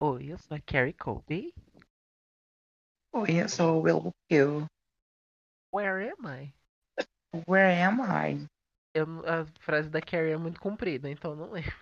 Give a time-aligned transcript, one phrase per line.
[0.00, 1.54] Oi, eu sou a Carrie Colby.
[3.12, 4.66] Oi, eu sou o Will Hill.
[5.72, 6.52] Where am I?
[7.48, 8.46] Where am I?
[8.92, 11.74] Eu, a frase da Carrie é muito comprida, então eu não lembro.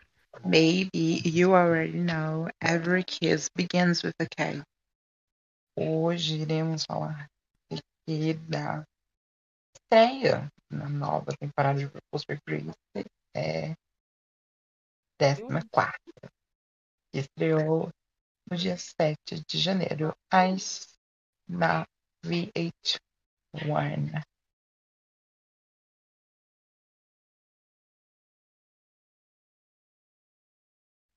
[0.45, 4.63] Maybe you already know every kiss begins with a K.
[5.77, 7.29] Hoje iremos falar
[8.49, 8.85] da
[9.75, 13.07] estreia na nova temporada de RuPaul's Drag Race.
[13.35, 13.75] É
[15.19, 15.93] 14
[17.13, 17.91] que estreou
[18.53, 20.87] no dia 7 de janeiro, às
[21.49, 21.87] na
[22.23, 23.01] VH1.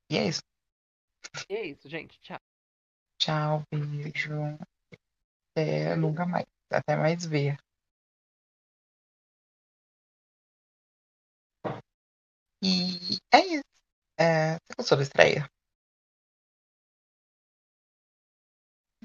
[0.09, 0.41] E é isso.
[1.49, 2.17] E é isso, gente.
[2.21, 2.39] Tchau.
[3.19, 4.31] Tchau, beijo.
[5.51, 6.45] Até nunca mais.
[6.71, 7.57] Até mais ver.
[12.63, 13.63] E é isso.
[14.19, 15.49] É, você gostou da estreia?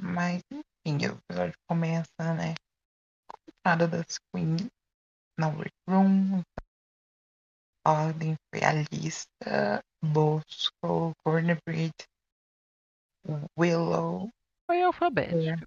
[0.03, 2.55] Mas, enfim, o episódio começa, né?
[3.29, 4.69] Com a entrada das Queens
[5.39, 6.43] na workroom.
[7.85, 11.95] A ordem foi a lista, Bosco, Cornerbreed,
[13.59, 14.31] Willow.
[14.67, 15.67] Foi alfabético.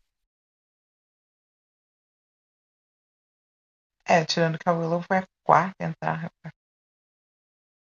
[4.06, 6.32] É, tirando que a Willow foi a quarta a entrar.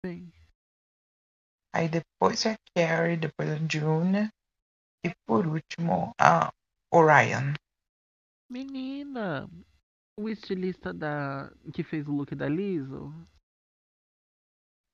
[0.06, 0.31] Sim.
[1.73, 4.30] Aí depois a Carrie, depois a June.
[5.06, 6.52] E por último, a
[6.92, 7.53] Orion.
[8.50, 9.50] Menina,
[10.17, 13.12] o estilista da que fez o look da Lizzo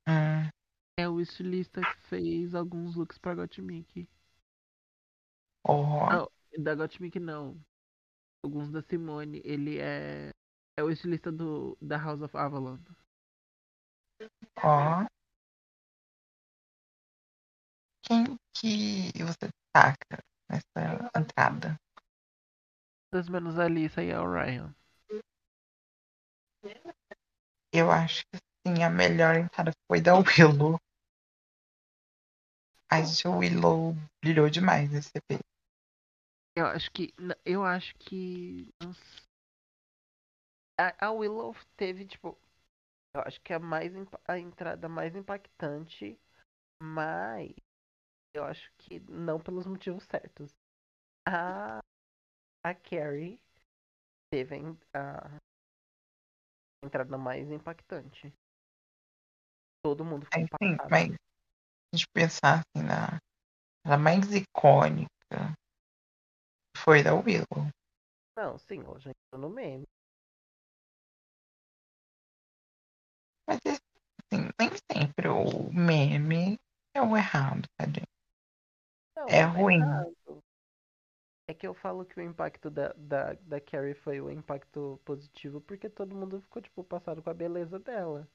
[0.08, 0.50] Hum,
[1.00, 4.08] é o estilista que fez alguns looks pra Gottmik.
[5.66, 7.58] ó, Não, da Gottmik não.
[8.44, 9.42] Alguns da Simone.
[9.46, 10.32] Ele é
[10.78, 12.78] é o estilista do da House of Avalon.
[14.58, 15.06] ó.
[18.02, 21.80] Quem que você destaca nessa entrada?
[23.12, 24.72] Das menos a Lisa e a Orion.
[27.72, 30.80] Eu acho que sim, a melhor entrada foi da Willow.
[32.90, 35.40] A Willow brilhou demais nesse EP.
[36.56, 37.12] Eu acho que.
[37.44, 38.70] Eu acho que.
[40.80, 42.38] A, a Willow teve, tipo.
[43.16, 43.92] Eu acho que a mais
[44.28, 46.20] a entrada mais impactante,
[46.82, 47.54] mas
[48.34, 50.52] eu acho que não pelos motivos certos.
[51.28, 51.80] A,
[52.64, 53.40] a Carrie
[54.32, 54.56] teve
[54.94, 55.40] a,
[56.84, 58.34] entrada mais impactante.
[59.84, 60.90] Todo mundo ficou sim, impactado.
[60.90, 61.16] mas se
[61.94, 63.20] a gente pensar assim na,
[63.86, 65.08] na mais icônica
[66.78, 67.70] foi da Willow.
[68.36, 69.84] Não, sim, hoje entrou no meme.
[73.48, 76.58] Mas assim, nem sempre o meme
[76.96, 78.13] é o errado, tadinho.
[79.24, 79.80] Não, É não ruim.
[79.80, 80.44] errado.
[81.48, 85.62] É que eu falo que o impacto da, da, da Carrie foi o impacto positivo
[85.62, 88.28] porque todo mundo ficou, tipo, passado com a beleza dela.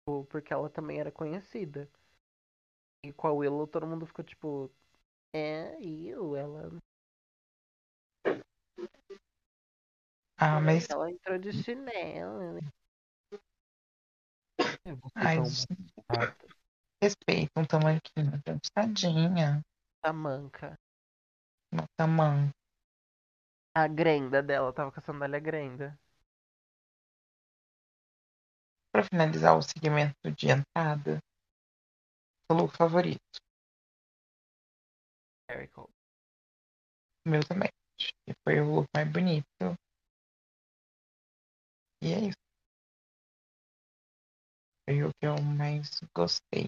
[0.00, 1.88] Tipo, Porque ela também era conhecida.
[3.04, 4.70] E com a Willow todo mundo ficou, tipo,
[5.34, 6.70] é, eu, ela.
[10.38, 12.54] Ah, mas Ela entrou de chinelo.
[12.54, 12.60] né?
[14.84, 15.66] É, ai, tão gente,
[16.10, 16.46] chata,
[17.02, 19.62] respeita um tamanquinho, gente, tadinha.
[20.02, 20.78] Tamanca.
[21.72, 22.50] Uma tamanho.
[23.74, 25.98] A Grenda dela tava com a sandália Grenda.
[28.92, 31.20] Para finalizar o segmento de entrada,
[32.50, 33.38] o look favorito.
[35.50, 35.88] Jericho.
[37.26, 37.70] O meu também.
[37.98, 39.46] Que foi o look mais bonito.
[42.02, 42.38] E é isso.
[44.88, 46.66] Foi o que eu mais gostei.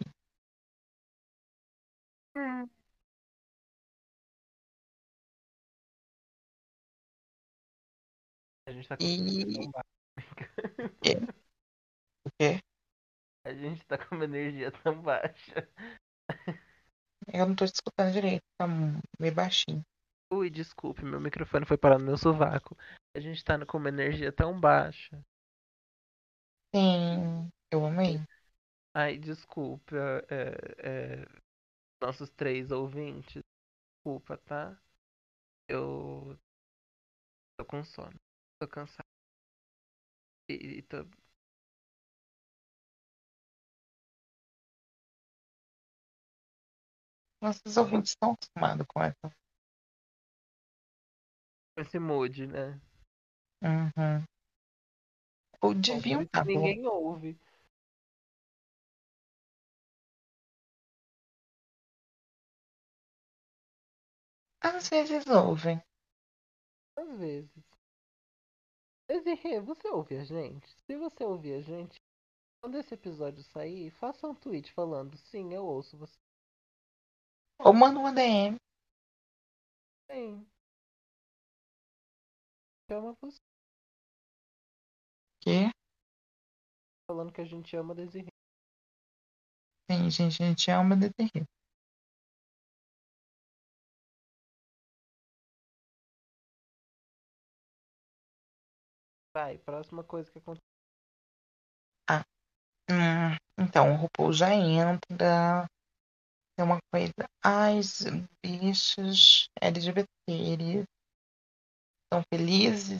[8.70, 9.84] A gente tá com E- energia tão baixa.
[12.25, 12.60] O quê?
[13.44, 15.69] A gente tá com uma energia tão baixa.
[17.32, 18.66] Eu não tô te escutando direito, tá
[19.18, 19.83] meio baixinho.
[20.33, 22.77] Ui, desculpe, meu microfone foi parar no meu sovaco.
[23.15, 25.21] A gente tá com uma energia tão baixa.
[26.74, 28.21] Sim, eu amei.
[28.94, 29.97] Ai, desculpa,
[30.28, 31.27] é, é,
[32.03, 33.42] nossos três ouvintes.
[34.04, 34.78] Desculpa, tá?
[35.68, 36.39] Eu
[37.56, 38.18] tô com sono.
[38.60, 39.07] Tô cansado.
[40.51, 40.98] E, e tô...
[47.41, 49.34] Nossos ouvintes estão acostumados com essa.
[51.74, 52.78] com esse mood, né?
[53.62, 54.24] Uhum.
[55.63, 57.41] Ou deviam estar, ninguém ouve.
[64.60, 65.83] Às vezes ouvem.
[66.95, 67.69] Às vezes.
[69.10, 70.68] Desirê, você ouve a gente?
[70.86, 71.97] Se você ouvir a gente,
[72.62, 76.16] quando esse episódio sair, faça um tweet falando sim, eu ouço você.
[77.59, 78.54] Ou manda uma DM.
[80.09, 80.47] Sim.
[82.89, 83.36] Chama você.
[85.41, 85.72] Que
[87.10, 88.28] Falando que a gente ama Desirê.
[89.89, 91.45] tem gente, a gente ama Desirê.
[99.34, 100.71] Vai, próxima coisa que aconteceu.
[102.91, 105.65] Hum, então, o RuPaul já entra.
[106.56, 107.12] Tem uma coisa.
[107.41, 108.00] Ai, os
[108.42, 110.04] bichos LGBT
[112.03, 112.98] estão felizes.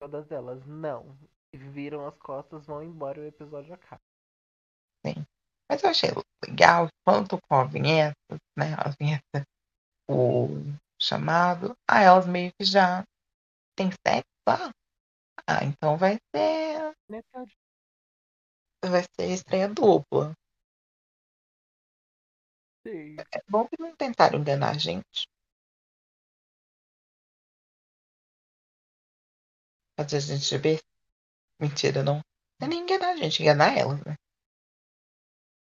[0.00, 1.18] Todas elas não.
[1.52, 4.00] Viram as costas, vão embora e o episódio acaba.
[5.70, 6.10] Mas eu achei
[6.42, 8.16] legal quanto com a vinheta,
[8.56, 8.74] né?
[8.78, 9.46] A vinheta,
[10.08, 10.48] o
[10.98, 11.76] chamado.
[11.86, 13.04] Ah, elas meio que já
[13.78, 14.70] tem sexo lá.
[15.46, 16.96] Ah, então vai ser.
[17.08, 17.56] Metade.
[18.84, 20.34] Vai ser estreia dupla.
[22.84, 23.16] Sim.
[23.32, 25.28] É bom que não tentaram enganar a gente.
[29.96, 30.80] Fazer a gente ver.
[31.60, 32.20] Mentira, não.
[32.60, 34.14] Não é nem enganar a gente, enganar elas, né?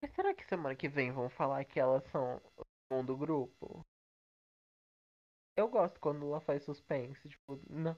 [0.02, 3.84] Mas será que semana que vem vão falar que elas são o segundo grupo?
[5.56, 7.96] Eu gosto quando ela faz suspense, tipo, não,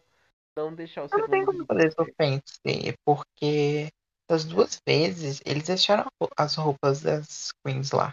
[0.56, 1.74] não deixar o Eu não segundo tenho como grupo.
[1.74, 3.90] fazer suspense, porque
[4.30, 6.08] das duas vezes eles deixaram
[6.38, 8.12] as roupas das queens lá.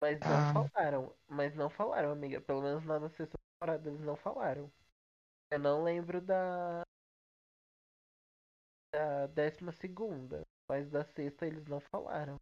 [0.00, 0.52] Mas não Ah.
[0.70, 1.16] falaram.
[1.28, 2.40] Mas não falaram, amiga.
[2.40, 4.70] Pelo menos na sexta temporada eles não falaram.
[5.50, 6.82] Eu não lembro da.
[8.92, 10.42] Da décima segunda.
[10.68, 12.36] Mas da sexta eles não falaram.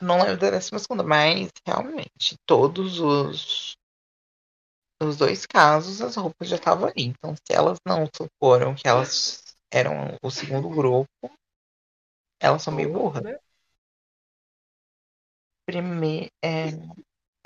[0.00, 3.76] Não lembro da décima segunda, mas realmente, todos os.
[5.02, 7.04] Nos dois casos, as roupas já estavam ali.
[7.06, 11.08] Então, se elas não suporam que elas eram o segundo grupo,
[12.40, 13.22] elas são meio burras.
[13.22, 13.38] né?
[15.66, 16.30] Primeiro.
[16.42, 16.68] É...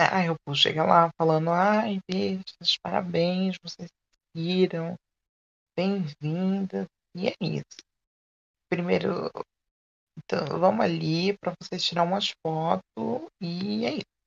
[0.00, 3.90] Aí o povo chega lá falando, ai, bichas, parabéns, vocês
[4.32, 4.96] conseguiram,
[5.76, 6.86] bem-vindas.
[7.16, 7.82] E é isso.
[8.68, 9.30] Primeiro,
[10.18, 14.18] então, vamos ali para vocês tirar umas fotos e é isso.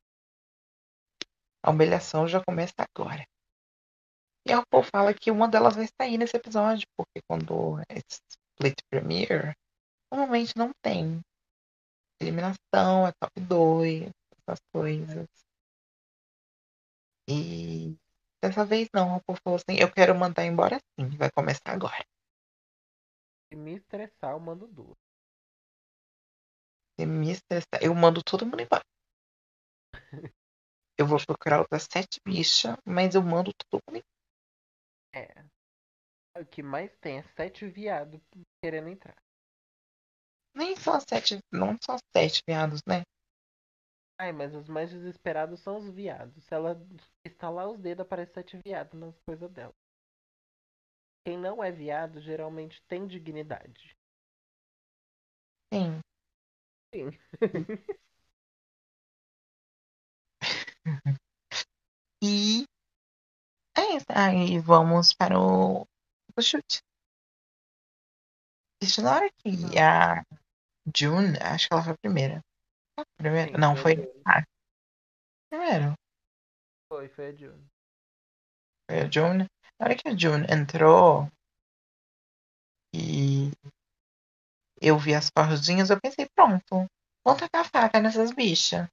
[1.64, 3.26] A humilhação já começa agora.
[4.48, 8.80] E a RuPaul fala que uma delas vai sair nesse episódio, porque quando é split
[8.90, 9.54] premiere,
[10.12, 11.22] normalmente não tem
[12.20, 14.10] eliminação, é top 2,
[14.40, 15.28] essas coisas.
[17.30, 17.96] E
[18.42, 22.04] dessa vez não, a RuPaul falou assim, eu quero mandar embora sim, vai começar agora.
[23.50, 25.01] Se me estressar, eu mando duas.
[27.02, 28.84] Se me estressar, eu mando todo mundo embora.
[30.96, 34.04] Eu vou procurar outras sete bichas, mas eu mando todo mundo
[35.12, 35.26] embora.
[35.28, 36.40] É.
[36.40, 38.22] O que mais tem é sete viados
[38.64, 39.16] querendo entrar.
[40.56, 43.02] Nem só sete, não só sete viados, né?
[44.20, 46.44] Ai, mas os mais desesperados são os viados.
[46.44, 46.80] Se ela
[47.26, 49.74] estalar os dedos, aparece sete viados nas coisas dela.
[51.26, 53.98] Quem não é viado geralmente tem dignidade.
[55.74, 56.00] Sim.
[56.94, 57.12] Sim.
[62.24, 62.66] E
[63.78, 64.06] é isso.
[64.10, 65.82] Aí vamos para o,
[66.38, 66.82] o chute.
[68.82, 70.24] Isso na hora que a
[70.96, 72.42] June, acho que ela foi a primeira.
[72.98, 73.52] A primeira?
[73.52, 74.12] Sim, Não, foi foi
[75.50, 75.94] primeiro.
[76.90, 77.66] Foi, foi a June.
[78.90, 79.46] Foi a June.
[79.80, 81.28] Na hora que a June entrou
[82.94, 83.52] e
[84.82, 86.88] eu vi as cordinhas, eu pensei, pronto,
[87.24, 88.88] vamos tacar a faca nessas bichas.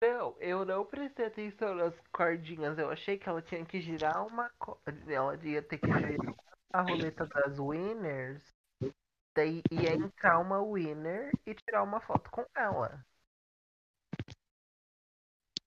[0.00, 2.78] Não, eu não prestei atenção nas cordinhas.
[2.78, 5.12] Eu achei que ela tinha que girar uma corda.
[5.12, 6.34] Ela ia ter que girar
[6.72, 8.42] a roleta das winners.
[9.36, 13.04] Daí ia entrar uma winner e tirar uma foto com ela.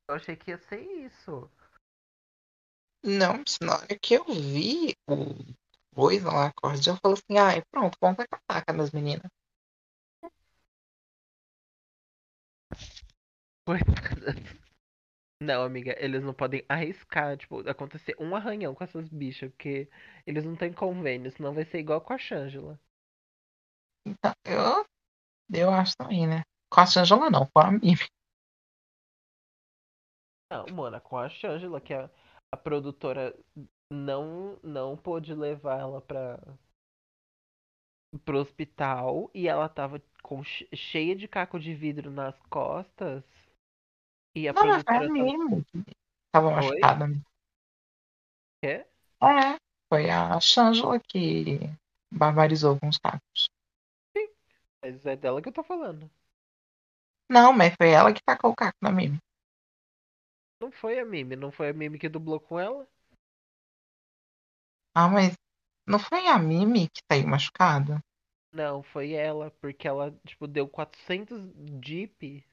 [0.08, 1.50] Eu achei que ia ser isso.
[3.04, 5.61] Não, na hora que eu vi o
[5.94, 9.30] coisa lá, eu falei assim, ai, pronto, vamos tacar a faca nas meninas.
[13.66, 14.62] Coitadas.
[15.42, 19.90] Não, amiga, eles não podem arriscar, tipo, acontecer um arranhão com essas bichas, porque
[20.26, 22.80] eles não têm convênio, senão vai ser igual com a Shangela.
[24.06, 24.86] Então, eu,
[25.52, 26.44] eu acho também, né?
[26.72, 27.98] Com a Shangela não, com a Mimi.
[30.52, 32.08] Não, mano, com a Shangela, que a,
[32.52, 33.36] a produtora
[33.92, 36.40] não, não pôde levar ela pra.
[38.26, 43.24] pro hospital e ela tava com, cheia de caco de vidro nas costas.
[44.36, 45.66] E a Não, produtora tava.
[46.32, 47.06] Tava machucada.
[48.62, 48.86] Quê?
[49.22, 49.58] É,
[49.90, 51.60] foi a Shangela que
[52.12, 53.50] barbarizou com os cacos.
[54.82, 56.10] Mas é dela que eu tô falando.
[57.30, 59.18] Não, mas foi ela que tacou o caco na Mimi.
[60.62, 62.88] Não foi a Mimi, não foi a Mimi que dublou com ela?
[64.94, 65.34] Ah, mas
[65.88, 68.02] não foi a Mimi que saiu machucada?
[68.54, 71.42] Não, foi ela, porque ela, tipo, deu 400
[71.84, 72.46] Jeep.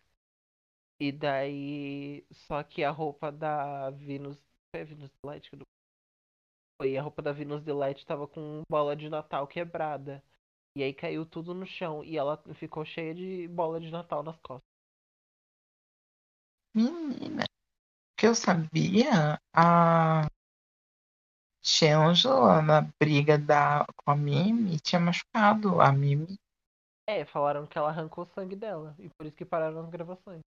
[1.00, 2.24] E daí.
[2.32, 4.38] Só que a roupa da Venus.
[4.70, 5.50] Foi a Venus Delight
[6.76, 10.22] Foi a roupa da Venus Delight tava com bola de Natal quebrada.
[10.76, 12.04] E aí caiu tudo no chão.
[12.04, 14.68] E ela ficou cheia de bola de Natal nas costas.
[16.74, 17.44] Menina,
[18.16, 20.28] que eu sabia, a
[21.62, 26.38] Shangela na briga da, com a Mimi tinha machucado a Mimi.
[27.06, 28.94] É, falaram que ela arrancou o sangue dela.
[28.98, 30.42] E por isso que pararam as gravações.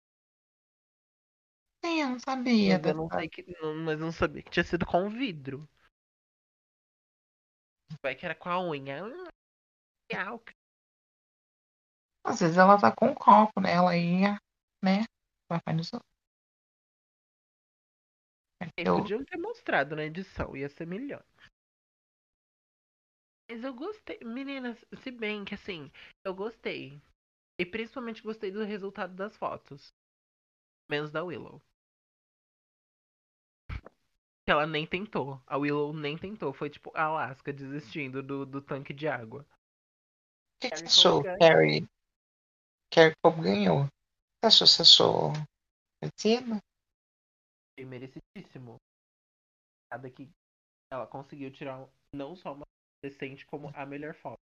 [1.85, 2.79] Sim, eu não sabia.
[2.79, 3.57] Mas eu não sei que.
[3.63, 5.69] não- Mas não sabia que tinha sido com vidro.
[8.03, 9.03] Vai que era com a unha.
[12.25, 13.73] Às vezes ela tá com um copo, né?
[13.73, 14.39] Ela ia,
[14.83, 15.05] né?
[15.49, 16.01] Barbarizou.
[16.01, 16.10] Eles
[18.77, 21.25] Eu, podiam ter mostrado na edição, ia ser melhor.
[23.51, 25.91] Mas eu gostei, meninas, se bem que assim,
[26.25, 27.01] eu gostei.
[27.59, 29.93] E principalmente gostei do resultado das fotos.
[30.89, 31.61] Menos da Willow.
[34.45, 35.43] Que ela nem tentou.
[35.47, 36.53] A Willow nem tentou.
[36.53, 39.43] Foi tipo a Alaska desistindo do, do tanque de água.
[39.43, 39.47] o
[40.61, 41.23] que, que achou?
[41.23, 41.87] Carrie,
[42.91, 43.87] Carrie Cope ganhou.
[44.43, 44.67] Você achou?
[44.67, 45.33] Você achou
[46.01, 46.70] merecido?
[47.85, 48.77] Merecidíssimo.
[49.91, 50.31] Cada que
[50.93, 52.65] ela conseguiu tirar não só uma
[53.03, 54.39] decente, como a melhor foto.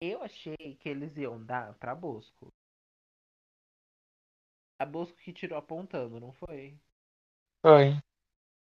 [0.00, 2.48] Eu achei que eles iam dar pra Bosco.
[4.80, 6.78] A Bosco que tirou apontando, não foi?
[7.60, 7.98] Foi.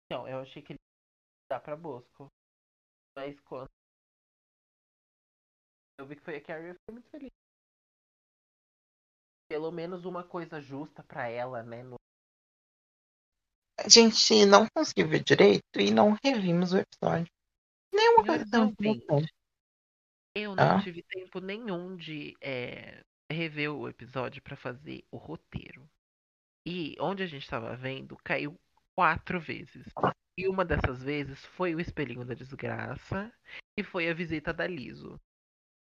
[0.09, 2.27] Não, eu achei que ele ia dar pra Bosco.
[3.17, 3.67] Mas quando
[5.97, 7.31] eu vi que foi a Carrie, eu fiquei muito feliz.
[9.49, 11.83] Pelo menos uma coisa justa pra ela, né?
[11.83, 11.95] No...
[13.85, 17.27] A gente não conseguiu ver direito e não revimos o episódio.
[17.93, 19.33] Nenhuma coisa Senhores tão ouvintes, importante.
[20.35, 20.81] eu não Ah.
[20.81, 23.01] tive tempo nenhum de é,
[23.31, 25.87] rever o episódio pra fazer o roteiro.
[26.65, 28.59] E onde a gente tava vendo, caiu
[28.95, 29.85] quatro vezes.
[30.37, 33.31] E uma dessas vezes foi o espelhinho da desgraça
[33.77, 35.19] e foi a visita da Liso.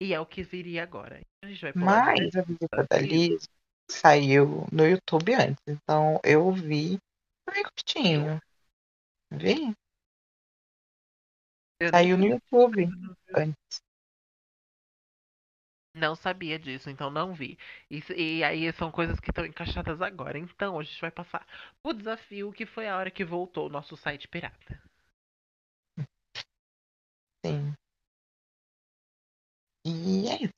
[0.02, 1.20] E é o que viria agora.
[1.42, 3.48] A gente vai Mas a visita da Liz
[3.88, 5.62] saiu no YouTube antes.
[5.66, 6.98] Então eu vi
[7.52, 8.40] bem curtinho.
[9.30, 9.74] Vi?
[11.80, 12.88] Eu Saiu no YouTube
[13.34, 13.82] antes.
[15.94, 17.58] Não sabia disso, então não vi.
[17.90, 20.38] Isso- e aí são coisas que estão encaixadas agora.
[20.38, 21.46] Então a gente vai passar
[21.82, 24.80] o desafio que foi a hora que voltou o nosso site pirata.
[27.44, 27.74] Sim.
[29.86, 30.52] E é isso.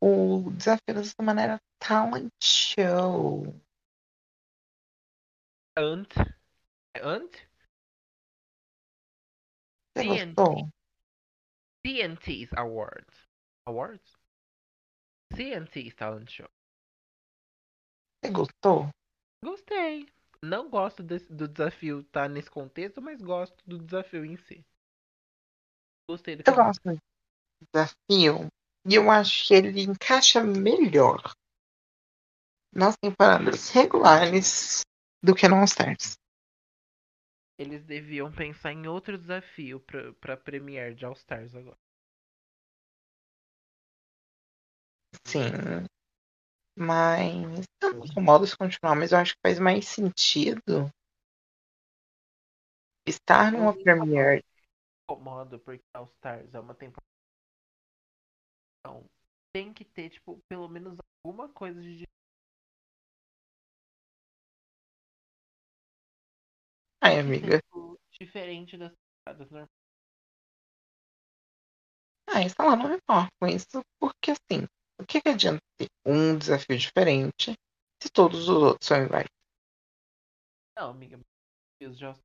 [0.00, 3.54] O desafio dessa semana era Talent Show.
[5.76, 6.12] Ant.
[7.02, 7.48] Ant?
[9.96, 10.70] Você TNT.
[11.84, 13.28] TNT's Awards.
[13.66, 14.16] Awards?
[15.34, 16.48] TNT's Talent Show.
[18.22, 18.88] Você gostou?
[19.44, 20.08] Gostei.
[20.42, 24.64] Não gosto desse- do desafio estar nesse contexto, mas gosto do desafio em si.
[26.08, 27.00] Gostei do Eu gosto do
[27.72, 28.48] desafio
[28.86, 31.34] e eu acho que ele encaixa melhor
[32.74, 34.82] nas temporadas regulares
[35.22, 36.18] do que no All Stars.
[37.58, 41.78] Eles deviam pensar em outro desafio pra, pra Premiere de All Stars agora.
[45.26, 45.86] Sim.
[46.76, 50.90] Mas eu não incomodo se continuar, mas eu acho que faz mais sentido
[53.06, 54.42] estar numa Eu Premiere.
[55.04, 57.06] incomodo porque All Stars é uma temporada.
[58.80, 59.04] Então,
[59.52, 62.04] tem que ter, tipo, pelo menos alguma coisa de.
[67.02, 67.58] Ai, amiga.
[67.58, 69.68] tipo, diferente das temporadas normais.
[72.28, 74.66] Ah, isso ela não me importa com isso, porque assim,
[75.00, 77.54] o que, que adianta ter um desafio diferente
[78.00, 79.26] se todos os outros são iguais?
[80.76, 81.18] Não, amiga.
[81.80, 82.20] Stars.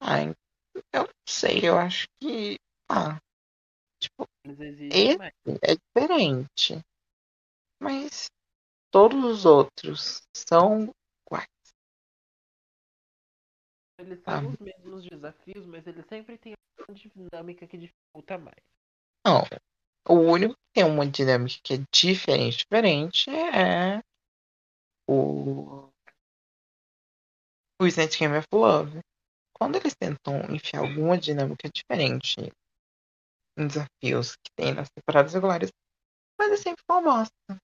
[0.00, 0.34] Ai,
[0.92, 2.56] eu não sei, eu acho que.
[2.90, 3.18] Ah,
[4.00, 4.26] tipo,
[4.90, 5.34] esse mais.
[5.62, 6.80] é diferente.
[7.80, 8.30] Mas
[8.90, 10.92] todos os outros são
[11.26, 11.48] iguais.
[13.98, 14.40] Eles Ah.
[14.40, 16.54] têm os mesmos desafios, mas eles sempre têm
[16.86, 18.62] uma dinâmica que dificulta mais.
[19.26, 19.42] Não.
[20.08, 24.00] O único que tem uma dinâmica que é diferente, diferente é
[25.08, 25.90] o.
[27.80, 29.00] O Snatch Game of Love.
[29.52, 32.36] Quando eles tentam enfiar alguma dinâmica diferente
[33.58, 35.70] em desafios que tem nas temporadas regulares,
[36.38, 37.62] mas é sempre uma bosta.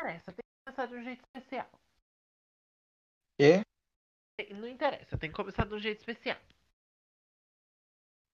[0.00, 1.70] Interessa, tem que começar de um jeito especial.
[3.38, 3.62] Quê?
[4.36, 6.38] Tem- Não interessa, tem que começar de um jeito especial.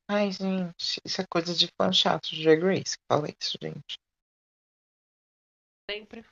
[0.09, 3.99] Ai, gente, isso é coisa de fã chato de Drag Race que fala isso, gente.
[5.91, 6.25] Sempre.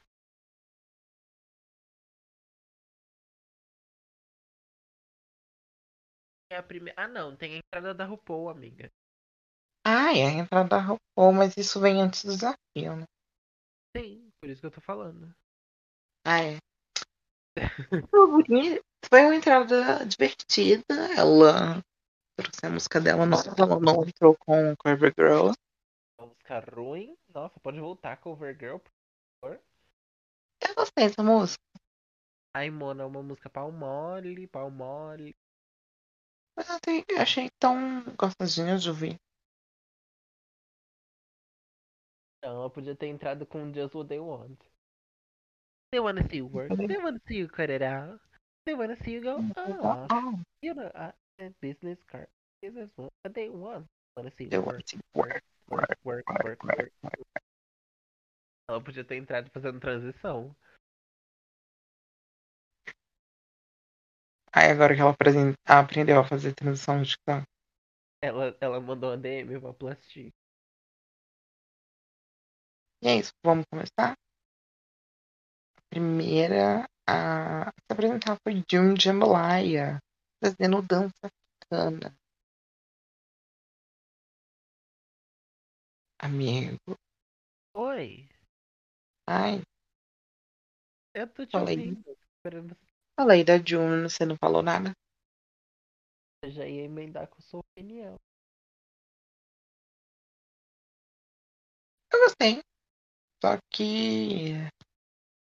[6.51, 7.03] É a primeira.
[7.03, 8.93] Ah, não, tem a entrada da RuPaul, amiga.
[9.85, 13.05] Ai, a entrada da RuPaul, mas isso vem antes do desafio, né?
[13.97, 15.35] Sim, por isso que eu tô falando.
[16.23, 16.59] Ah, é.
[19.09, 20.85] Foi uma entrada divertida.
[21.17, 21.83] Ela
[22.37, 25.53] trouxe a música dela, não, ela não entrou com Cover Girl.
[26.19, 27.17] Uma música ruim.
[27.33, 28.81] Nossa, pode voltar com Overgirl.
[29.43, 31.65] Eu gostei dessa música.
[32.53, 35.35] Ai, Mona, é uma música pau mole, pau mole.
[36.55, 39.17] Mas eu até achei tão gostosinha de ouvir.
[42.45, 44.59] Não, ela podia ter entrado com Just What They Want.
[45.91, 46.77] They wanna see you work.
[46.77, 48.21] They wanna see you cut it out.
[48.67, 49.39] They wanna see you go.
[49.57, 52.29] Oh, You know, I a business card.
[52.61, 53.87] Business one, but they want.
[54.15, 54.85] Wanna see you work,
[55.15, 57.23] work, work, work, work, work, work, work.
[58.69, 60.55] Ela podia ter entrado fazendo transição.
[64.53, 65.17] Aí agora que ela
[65.67, 67.47] aprendeu a fazer transição de TikTok.
[68.23, 70.33] Ela, ela mandou uma DM pra plastic.
[73.05, 74.17] E é isso, vamos começar?
[75.79, 79.99] A primeira a se apresentar foi June Jambalaya,
[80.43, 82.17] fazendo dança africana.
[86.19, 86.97] Amigo,
[87.75, 88.29] Oi,
[89.27, 89.63] ai,
[91.15, 91.77] eu tô te Falei.
[91.77, 92.17] ouvindo.
[92.37, 92.77] Esperando
[93.17, 94.93] falei da June, você não falou nada?
[96.41, 98.17] você já ia emendar com sua opinião.
[102.13, 102.63] Eu gostei.
[103.45, 104.55] Só que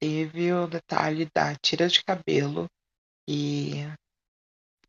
[0.01, 2.67] teve o detalhe da tira de cabelo
[3.31, 3.75] e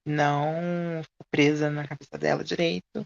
[0.04, 3.06] não ficou presa na cabeça dela direito.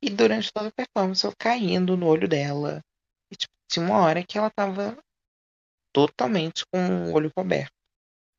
[0.00, 2.80] E durante toda a performance eu caindo no olho dela.
[3.32, 4.96] E tipo, tinha uma hora que ela tava
[5.92, 7.74] totalmente com o olho coberto.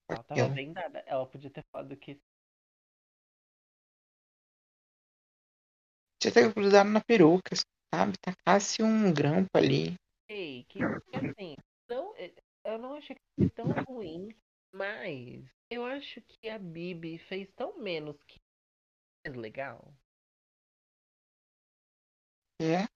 [0.10, 1.03] Ela tava vendada.
[1.05, 2.17] Ela podia ter falado que
[6.21, 7.53] Tinha ter grudado na peruca,
[7.93, 8.13] sabe?
[8.21, 9.97] Tacasse um grampo ali.
[10.29, 10.79] Que, que
[11.11, 11.55] assim,
[11.89, 12.31] não, eh,
[12.63, 14.29] eu não achei que foi tão ruim,
[14.71, 18.39] mas eu acho que a Bibi fez tão menos que
[19.25, 19.91] mais legal.
[22.61, 22.87] É.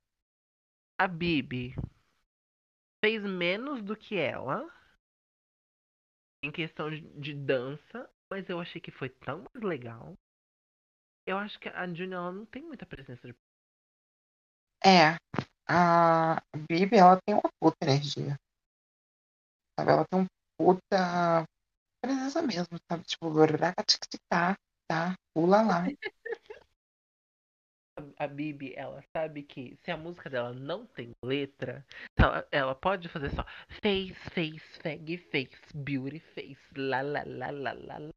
[1.00, 1.74] A Bibi
[3.04, 4.72] fez menos do que ela
[6.44, 10.14] em questão de, de dança, mas eu achei que foi tão mais legal.
[11.26, 13.34] Eu acho que a Junior não tem muita presença de
[14.86, 15.18] É.
[15.68, 18.38] A Bibi, ela tem uma puta energia.
[19.80, 19.92] Sabe?
[19.92, 20.26] Ela tem um
[20.58, 21.46] puta
[22.02, 23.04] presença mesmo, sabe?
[23.06, 23.32] Tipo,
[24.30, 24.56] tá,
[24.88, 25.86] tá, pula lá.
[28.18, 31.86] a Bibi, ela sabe que se a música dela não tem letra,
[32.18, 33.46] ela, ela pode fazer só
[33.82, 38.10] face, face, fag, face, beauty, face, la la la la la la.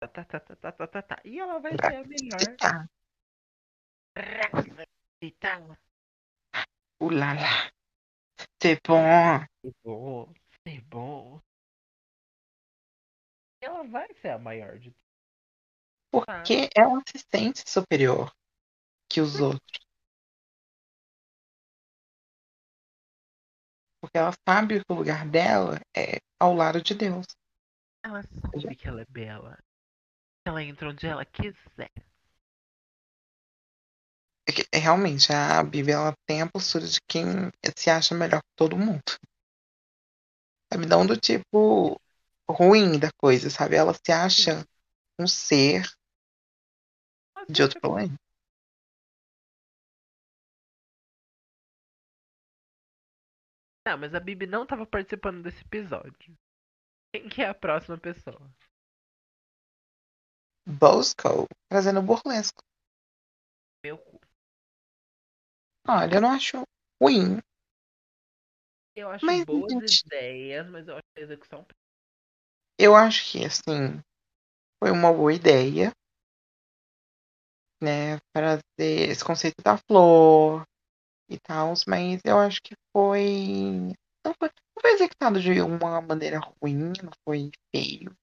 [0.00, 1.20] Tá, tá, tá, tá, tá, tá, tá.
[1.24, 2.38] E ela vai ser a melhor.
[6.96, 7.04] Tá.
[7.04, 7.70] pula lá.
[8.60, 9.04] C'est bon.
[9.04, 11.40] É bom, é bom.
[13.60, 14.94] Ela vai ser a maior de
[16.10, 18.32] Porque ela se sente superior
[19.08, 19.86] que os outros.
[24.00, 27.26] Porque ela sabe que o lugar dela é ao lado de Deus.
[28.04, 29.58] Ela sabe que ela é bela.
[30.46, 31.90] Ela entra onde ela quiser.
[34.48, 38.56] É que, Realmente, a Bíblia ela tem a postura de quem se acha melhor que
[38.56, 39.02] todo mundo.
[40.72, 40.86] Sabe?
[40.86, 42.00] Não do tipo
[42.48, 43.76] ruim da coisa, sabe?
[43.76, 44.64] Ela se acha
[45.18, 45.84] um ser
[47.48, 48.14] de outro planeta.
[53.86, 56.36] Não, mas a Bibi não tava participando desse episódio.
[57.12, 58.50] Quem que é a próxima pessoa?
[60.66, 62.65] Bosco trazendo burlesco.
[65.88, 66.62] Olha, eu não acho
[67.00, 67.38] ruim.
[68.94, 71.66] Eu acho Mas, boas gente- ideias, mas eu acho a execução.
[72.78, 74.00] Eu acho que, assim,
[74.82, 75.92] foi uma boa ideia,
[77.82, 78.18] né?
[78.34, 78.62] Trazer
[79.10, 80.64] esse conceito da flor
[81.28, 83.92] e tal, mas eu acho que foi.
[84.24, 88.14] Não foi, não foi executado de uma maneira ruim, não foi feio,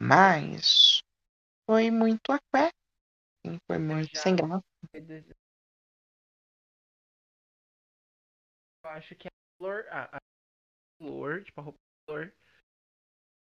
[0.00, 1.00] mas
[1.68, 2.70] foi muito aqué.
[3.66, 4.64] Foi muito já- sem graça.
[8.86, 10.20] Eu acho que a flor, a, a
[11.02, 12.32] flor, tipo, a roupa de flor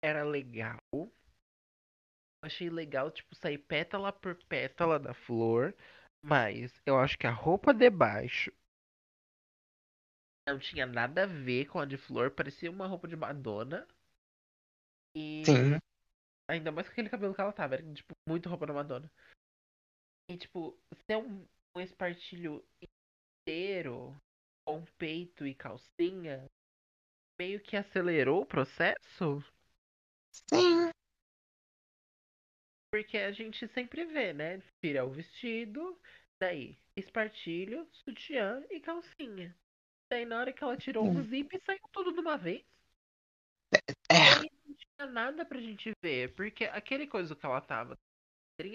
[0.02, 0.80] era legal.
[0.94, 1.12] Eu
[2.42, 5.76] achei legal, tipo, sair pétala por pétala da flor.
[6.24, 8.54] Mas eu acho que a roupa de baixo
[10.48, 12.32] não tinha nada a ver com a de flor.
[12.32, 13.86] Parecia uma roupa de Madonna.
[15.14, 15.78] E Sim,
[16.50, 17.76] ainda mais com aquele cabelo que ela tava.
[17.76, 19.12] Era, tipo, muito roupa da Madonna.
[20.30, 22.66] E, tipo, ser um, um espartilho
[23.46, 24.16] inteiro
[24.68, 26.46] com peito e calcinha
[27.40, 29.42] meio que acelerou o processo.
[30.32, 30.92] sim,
[32.92, 34.62] Porque a gente sempre vê, né?
[34.82, 35.98] Tira o vestido,
[36.38, 39.56] daí espartilho, sutiã e calcinha.
[40.12, 41.24] Daí na hora que ela tirou o sim.
[41.24, 42.66] zip, saiu tudo de uma vez.
[44.10, 46.36] É, Daí não tinha nada pra gente ver.
[46.36, 47.98] Porque aquele coisa que ela tava,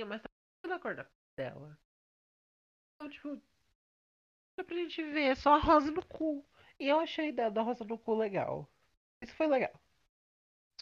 [0.07, 1.79] mas tava da cor da dela.
[2.95, 3.43] Então, tipo,
[4.57, 6.45] dá pra gente ver só a rosa no cu.
[6.79, 8.71] E eu achei a ideia da rosa no cu legal.
[9.21, 9.73] Isso foi legal.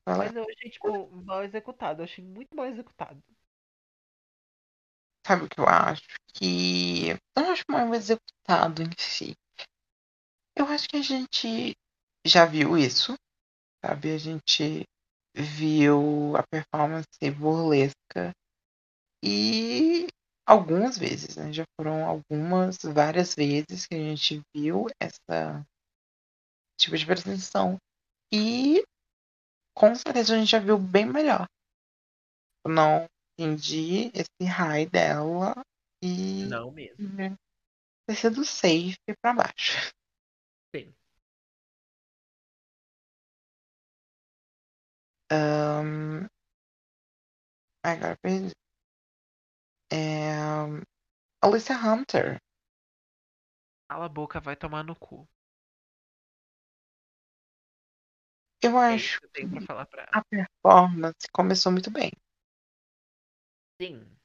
[0.06, 2.00] Mas eu achei, tipo, mal executado.
[2.00, 3.22] Eu achei muito mal executado.
[5.26, 6.02] sabe o que eu acho?
[6.35, 9.37] Que eu não acho mal executado em si.
[10.56, 11.76] Eu acho que a gente
[12.26, 13.14] já viu isso,
[13.85, 14.12] sabe?
[14.12, 14.85] A gente
[15.35, 18.33] viu a performance burlesca
[19.22, 20.09] e
[20.46, 21.53] algumas vezes, né?
[21.53, 25.64] Já foram algumas, várias vezes que a gente viu essa
[26.79, 27.76] tipo de apresentação
[28.33, 28.83] e
[29.76, 31.46] com certeza a gente já viu bem melhor.
[32.64, 33.07] Eu não
[33.38, 35.55] entendi esse high dela
[36.03, 37.09] e Não mesmo.
[37.16, 37.37] né,
[38.07, 39.92] ter sido safe pra baixo.
[40.74, 40.94] Sim.
[45.31, 46.29] Ahn,
[47.83, 48.53] agora perdi.
[49.92, 50.33] É,
[51.42, 52.38] Alicia Hunter.
[53.88, 55.29] Cala a boca, vai tomar no cu.
[58.62, 62.11] Eu É acho que pra pra a performance começou muito bem.
[63.81, 64.18] Sim.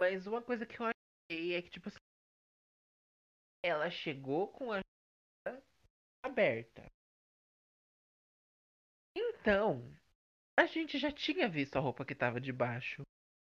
[0.00, 1.98] Mas uma coisa que eu achei é que, tipo assim,
[3.62, 4.80] ela chegou com a
[6.22, 6.84] aberta.
[9.16, 9.82] Então,
[10.58, 13.02] a gente já tinha visto a roupa que tava debaixo.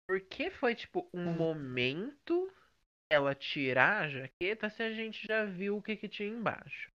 [0.08, 1.38] Porque foi, tipo, um Hum.
[1.38, 2.52] momento
[3.10, 6.92] ela tirar a jaqueta se a gente já viu o que, que tinha embaixo.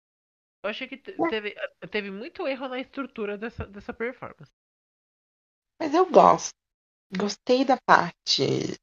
[0.64, 1.28] Eu achei que te- Ué.
[1.28, 1.54] teve,
[1.90, 4.52] teve muito erro na estrutura dessa, dessa performance.
[5.80, 6.52] Mas eu gosto.
[7.16, 8.78] Gostei da parte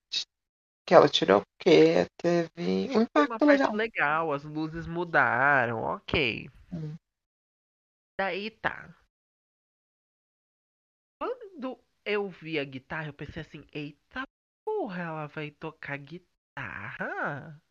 [0.86, 3.76] que ela tirou, porque teve um Foi uma impacto parte legal.
[3.76, 6.50] legal, as luzes mudaram, ok.
[6.72, 6.98] Hum.
[8.18, 8.94] Daí tá.
[12.06, 14.24] Eu vi a guitarra, eu pensei assim, eita
[14.64, 17.62] porra, ela vai tocar guitarra?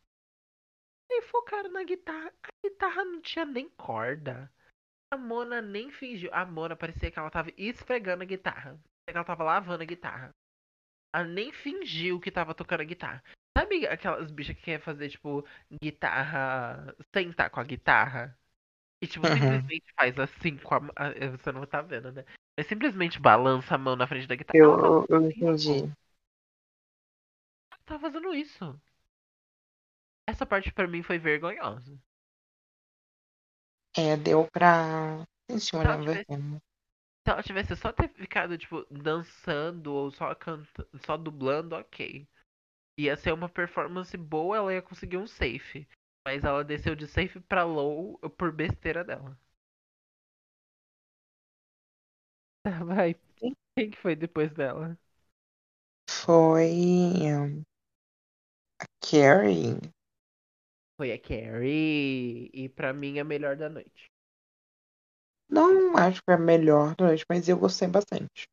[1.11, 2.33] E focaram na guitarra.
[2.42, 4.53] A guitarra não tinha nem corda.
[5.12, 6.31] A Mona nem fingiu.
[6.33, 8.73] A Mona parecia que ela tava esfregando a guitarra.
[8.73, 10.31] Parecia que ela tava lavando a guitarra.
[11.14, 13.23] Ela nem fingiu que tava tocando a guitarra.
[13.57, 15.47] Sabe aquelas bichas que quer fazer, tipo,
[15.81, 16.97] guitarra.
[17.14, 18.37] sentar com a guitarra?
[19.01, 19.35] E, tipo, Uhum.
[19.35, 21.31] simplesmente faz assim com a.
[21.38, 22.25] Você não tá vendo, né?
[22.57, 24.59] Mas simplesmente balança a mão na frente da guitarra.
[24.59, 25.73] Eu, eu entendi.
[25.73, 25.97] isso.
[27.71, 28.81] Ela tava fazendo isso.
[30.27, 31.99] Essa parte pra mim foi vergonhosa.
[33.97, 36.61] É, deu pra sentir uma vergonha.
[37.25, 42.27] se ela tivesse só ter ficado, tipo, dançando ou só cantando, só dublando, ok.
[42.99, 45.87] Ia ser uma performance boa, ela ia conseguir um safe.
[46.27, 49.38] Mas ela desceu de safe pra low por besteira dela.
[52.64, 53.14] Tá, vai.
[53.77, 54.98] Quem que foi depois dela?
[56.09, 56.72] Foi
[57.29, 57.64] hum,
[58.81, 59.81] a Carrie.
[60.96, 62.50] Foi a Carrie.
[62.53, 64.11] E pra mim a melhor da noite.
[65.50, 68.46] Não acho que é a melhor da noite, mas eu gostei bastante.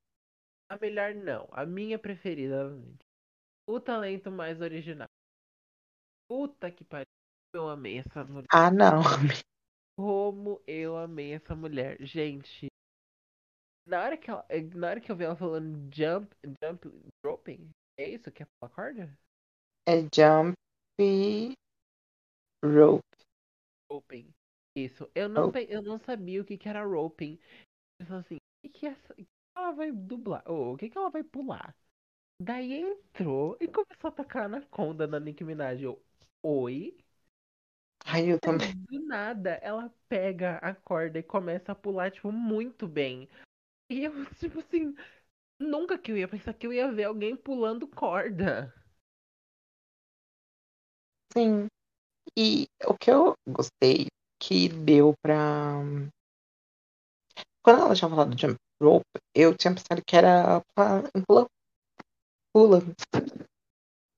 [0.70, 1.48] A melhor não.
[1.52, 3.06] A minha preferida da noite.
[3.68, 5.10] O talento mais original.
[6.28, 7.06] Puta que pariu.
[7.54, 8.50] Eu amei essa mulher.
[8.52, 9.02] Ah, não.
[9.98, 11.98] Como eu amei essa mulher.
[12.02, 12.71] Gente.
[13.92, 16.90] Na hora que, ela, na hora que eu vi ela falando jump, jump,
[17.22, 17.70] dropping.
[18.00, 19.14] É isso que é a corda?
[19.86, 20.56] É Jump
[22.64, 23.04] Rope.
[23.92, 24.34] Roping.
[24.78, 25.12] Isso.
[25.14, 27.38] Eu não, eu não sabia o que, que era roping.
[28.00, 29.28] Eu falei assim, que, que, essa, que
[29.58, 30.44] ela vai dublar?
[30.50, 31.76] Ou o que, que ela vai pular?
[32.42, 35.84] Daí entrou e começou a tocar anaconda na Nicki Minaj.
[35.84, 36.02] Eu,
[36.42, 36.98] oi?
[38.06, 38.74] Ai, eu também.
[38.90, 43.28] do nada, ela pega a corda e começa a pular, tipo, muito bem.
[43.92, 44.96] E eu, tipo assim,
[45.60, 48.74] nunca que eu ia pensar que eu ia ver alguém pulando corda.
[51.34, 51.68] Sim.
[52.38, 54.08] E o que eu gostei
[54.40, 55.74] que deu pra.
[57.62, 61.46] Quando ela tinha falado de jump rope, eu tinha pensado que era pra pula.
[62.54, 62.80] Pula.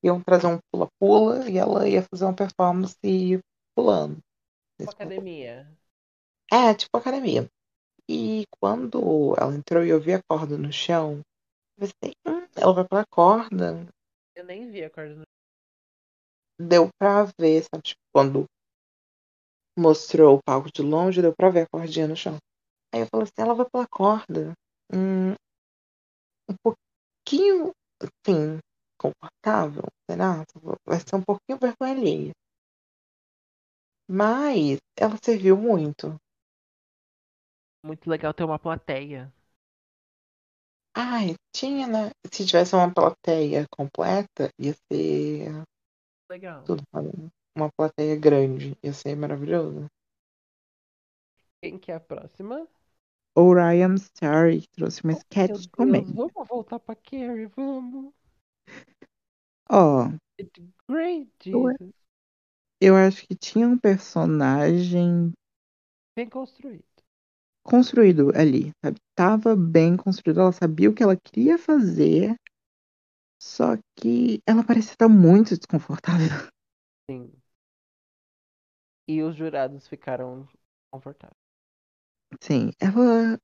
[0.03, 2.95] Iam trazer um pula-pula e ela ia fazer uma performance
[3.75, 4.19] pulando.
[4.79, 5.67] Tipo, academia.
[6.51, 7.49] É, tipo academia.
[8.09, 11.21] E quando ela entrou e eu vi a corda no chão,
[11.77, 13.87] eu pensei, hum, ela vai pela corda.
[14.35, 15.23] Eu nem vi a corda no
[16.59, 17.83] Deu pra ver, sabe?
[17.83, 18.45] Tipo, quando
[19.77, 22.37] mostrou o palco de longe, deu pra ver a cordinha no chão.
[22.93, 24.53] Aí eu falei assim, ela vai pela corda.
[24.93, 25.33] Hum,
[26.49, 28.59] um pouquinho, assim,
[28.99, 30.43] confortável, será?
[30.85, 32.31] Vai ser um pouquinho vergonha alheia.
[34.09, 36.15] Mas ela serviu muito.
[37.83, 39.31] Muito legal ter uma plateia.
[40.95, 42.09] Ai, tinha, né?
[42.31, 45.63] Se tivesse uma plateia completa, ia ser
[46.29, 46.73] Legal.
[46.75, 46.83] tudo.
[47.55, 49.87] Uma plateia grande, ia ser maravilhoso.
[51.61, 52.67] Quem que é a próxima?
[53.37, 56.15] O Ryan Starry que trouxe uma Meu sketch Deus, de comédia.
[56.15, 58.13] vamos voltar pra Carrie, vamos.
[59.69, 60.07] Ó,
[60.87, 61.93] Great, Eu- Jesus.
[62.79, 65.33] eu acho que tinha um personagem
[66.15, 66.83] Bem construído.
[67.63, 68.97] Construído ali, sabe?
[69.15, 72.35] Tava bem construído, ela sabia o que ela queria fazer,
[73.41, 76.29] só que ela parecia estar muito desconfortável.
[77.09, 77.41] Sim.
[79.07, 80.45] E os jurados ficaram
[80.91, 81.37] confortáveis.
[82.41, 83.39] Sim, ela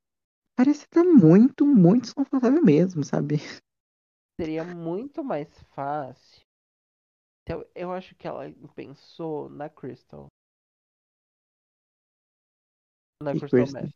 [0.57, 3.37] parecia estar muito, muito desconfortável mesmo, sabe?
[4.39, 6.41] Seria muito mais fácil.
[7.45, 10.29] Eu, eu acho que ela pensou na Crystal.
[13.23, 13.65] Na Que Crystal?
[13.67, 13.93] Meth.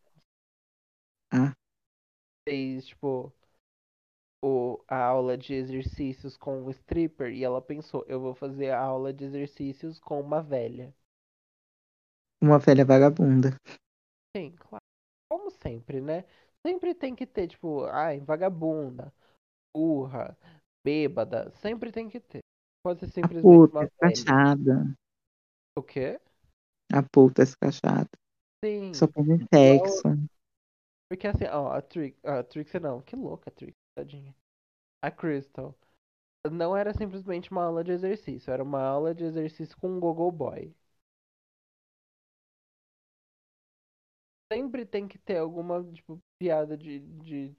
[2.48, 3.34] Fez, tipo,
[4.43, 7.34] o, a aula de exercícios com o stripper.
[7.34, 10.93] E ela pensou, eu vou fazer a aula de exercícios com uma velha.
[12.41, 13.56] uma velha vagabunda.
[14.36, 14.84] Sim, claro.
[15.30, 16.26] Como sempre, né?
[16.65, 19.13] Sempre tem que ter, tipo, ai, vagabunda,
[19.76, 20.38] burra,
[20.84, 21.52] bêbada.
[21.54, 22.41] Sempre tem que ter.
[22.84, 24.26] Pode ser A simplesmente puta uma velha.
[24.26, 24.96] escrachada.
[25.76, 26.19] O quê?
[26.93, 28.10] A puta escrachada.
[28.63, 28.96] Sim.
[28.96, 30.04] Só pensa em sexo.
[31.13, 34.36] Porque assim, ó, a Trix, a Trixie não, que louca a Trixie, tadinha.
[35.02, 35.78] A Crystal
[36.52, 40.32] não era simplesmente uma aula de exercício, era uma aula de exercício com um gogo
[40.32, 40.76] boy.
[44.52, 47.54] Sempre tem que ter alguma, tipo, piada de, de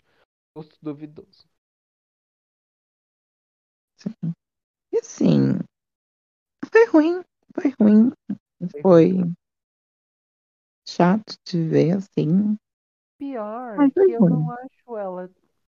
[0.57, 1.49] gosto duvidoso.
[4.93, 5.59] E assim,
[6.71, 7.23] foi ruim.
[7.55, 8.13] Foi ruim.
[8.83, 9.13] Foi
[10.89, 12.57] chato de ver assim.
[13.25, 15.31] Pior foi que eu não acho ela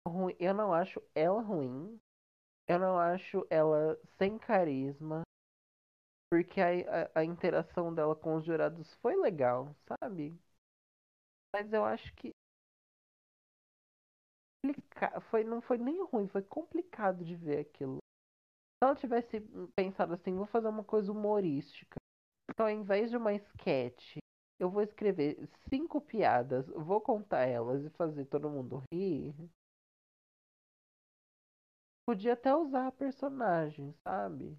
[0.08, 2.00] ruim, eu não acho ela ruim,
[2.66, 5.20] eu não acho ela sem carisma,
[6.30, 6.68] porque a,
[7.14, 10.34] a, a interação dela com os jurados foi legal, sabe?
[11.54, 12.32] Mas eu acho que
[15.30, 17.98] foi, não foi nem ruim, foi complicado de ver aquilo.
[17.98, 19.40] Se ela tivesse
[19.76, 21.96] pensado assim, vou fazer uma coisa humorística.
[22.50, 24.21] Então, ao invés de uma sketch,
[24.62, 25.36] eu vou escrever
[25.68, 29.34] cinco piadas, vou contar elas e fazer todo mundo rir.
[32.06, 34.56] Podia até usar a personagem, sabe?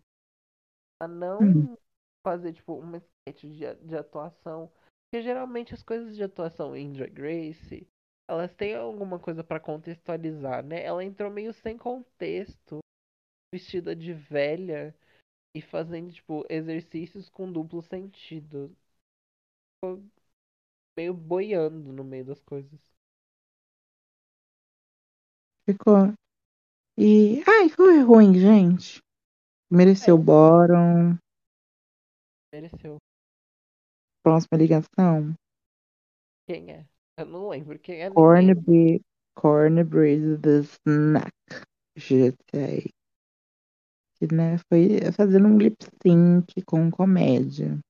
[0.99, 1.77] A não Hum.
[2.21, 4.69] fazer, tipo, uma sketch de, de atuação.
[5.05, 7.87] Porque geralmente as coisas de atuação em Drag Race,
[8.29, 10.83] elas têm alguma coisa pra contextualizar, né?
[10.83, 12.79] Ela entrou meio sem contexto,
[13.53, 14.93] vestida de velha
[15.55, 18.75] e fazendo, tipo, exercícios com duplo sentido.
[19.83, 20.01] Ficou
[20.97, 22.79] meio boiando no meio das coisas.
[25.67, 26.13] Ficou.
[26.97, 27.43] E.
[27.45, 29.01] Ai, foi ruim, gente.
[29.69, 30.19] Mereceu É.
[30.19, 31.17] o bórum.
[32.53, 32.97] Mereceu.
[34.23, 35.35] Próxima ligação.
[36.47, 36.85] Quem é?
[37.17, 38.09] Eu não lembro quem é.
[38.09, 39.01] Cornbread.
[39.35, 41.33] Cornbread the Snack.
[41.97, 42.89] GTA.
[44.15, 47.81] Que, né, foi fazendo um lip sync com comédia.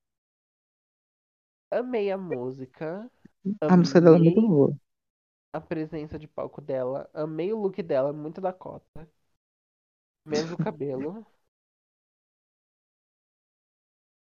[1.78, 3.10] Amei a música.
[3.68, 4.74] A música dela é muito Amei boa.
[5.52, 7.10] a presença de palco dela.
[7.14, 9.10] Amei o look dela, muito da cota.
[10.26, 11.26] Menos o cabelo.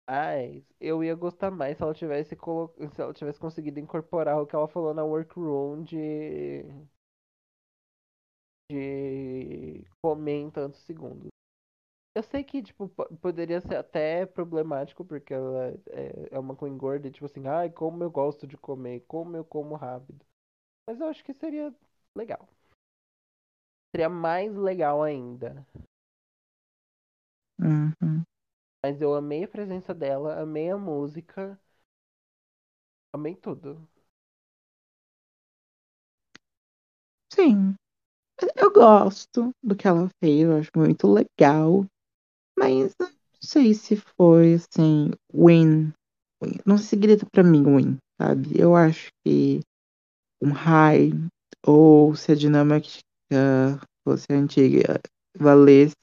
[0.10, 2.74] Mas eu ia gostar mais se ela tivesse colo...
[2.94, 6.64] se ela tivesse conseguido incorporar o que ela falou na workroom de
[8.72, 11.30] de comer em tantos segundos.
[12.18, 16.78] Eu sei que, tipo, po- poderia ser até problemático, porque ela é, é uma Queen
[16.78, 20.26] gorda, e, tipo assim, ai, como eu gosto de comer, como eu como rápido.
[20.88, 21.74] Mas eu acho que seria
[22.16, 22.48] legal.
[23.92, 25.66] Seria mais legal ainda.
[27.62, 28.26] Uhum.
[28.84, 31.60] Mas eu amei a presença dela, amei a música,
[33.12, 33.86] amei tudo.
[37.34, 37.76] Sim,
[38.58, 41.86] eu gosto do que ela fez, eu acho muito legal.
[42.58, 45.94] Mas não sei se foi assim, win.
[46.44, 46.54] win.
[46.66, 48.60] Não se grita pra mim win, sabe?
[48.60, 49.60] Eu acho que
[50.42, 51.12] um high
[51.66, 52.88] ou se a dinâmica
[54.08, 55.00] fosse antiga
[55.38, 55.96] valesse,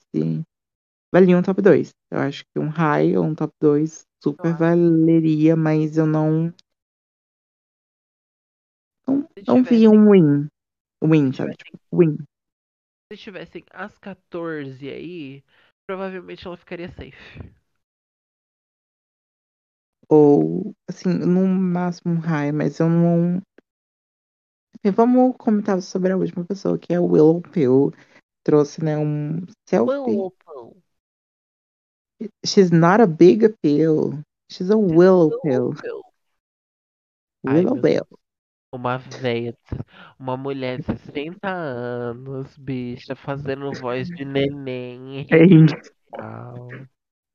[1.13, 1.91] valia um top 2.
[2.11, 4.59] Eu acho que um high ou um top 2 super acho.
[4.59, 6.53] valeria, mas eu não
[9.07, 10.47] não, não vi um win.
[11.03, 11.55] Win, sabe?
[11.55, 12.17] Tipo, win.
[13.11, 15.43] se tivessem as 14 aí,
[15.85, 17.53] provavelmente ela ficaria safe.
[20.09, 23.41] Ou, assim, no máximo um high, mas eu não.
[24.77, 27.91] Enfim, vamos comentar sobre a última pessoa, que é o Willow Pill.
[28.43, 29.91] Trouxe, né, um selfie.
[29.91, 30.31] Willow
[32.45, 34.21] She's not a big pill.
[34.49, 35.73] She's a willow pill.
[35.73, 36.01] Pill.
[37.45, 38.07] Ai, Willow Deus.
[38.07, 38.19] pill.
[38.71, 39.57] Uma velha,
[40.19, 46.69] uma mulher de 60 anos, bicha, fazendo voz de neném Ei, social.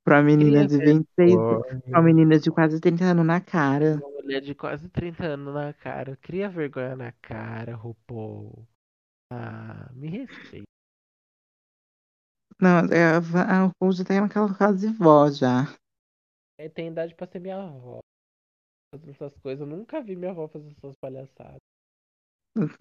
[0.03, 1.81] pra menina de 26, vergonha.
[1.89, 3.95] pra menina de quase 30 anos na cara.
[3.95, 6.15] Uma mulher de quase 30 anos na cara.
[6.17, 8.67] Cria vergonha na cara, RuPaul.
[9.31, 10.65] Ah, me respeita.
[12.59, 15.65] Não, é, a RuPaul já tá naquela fase de vó já.
[16.59, 17.99] É, tem idade pra ser minha avó.
[18.93, 19.61] Fazendo essas coisas.
[19.61, 21.61] Eu nunca vi minha avó fazer essas palhaçadas.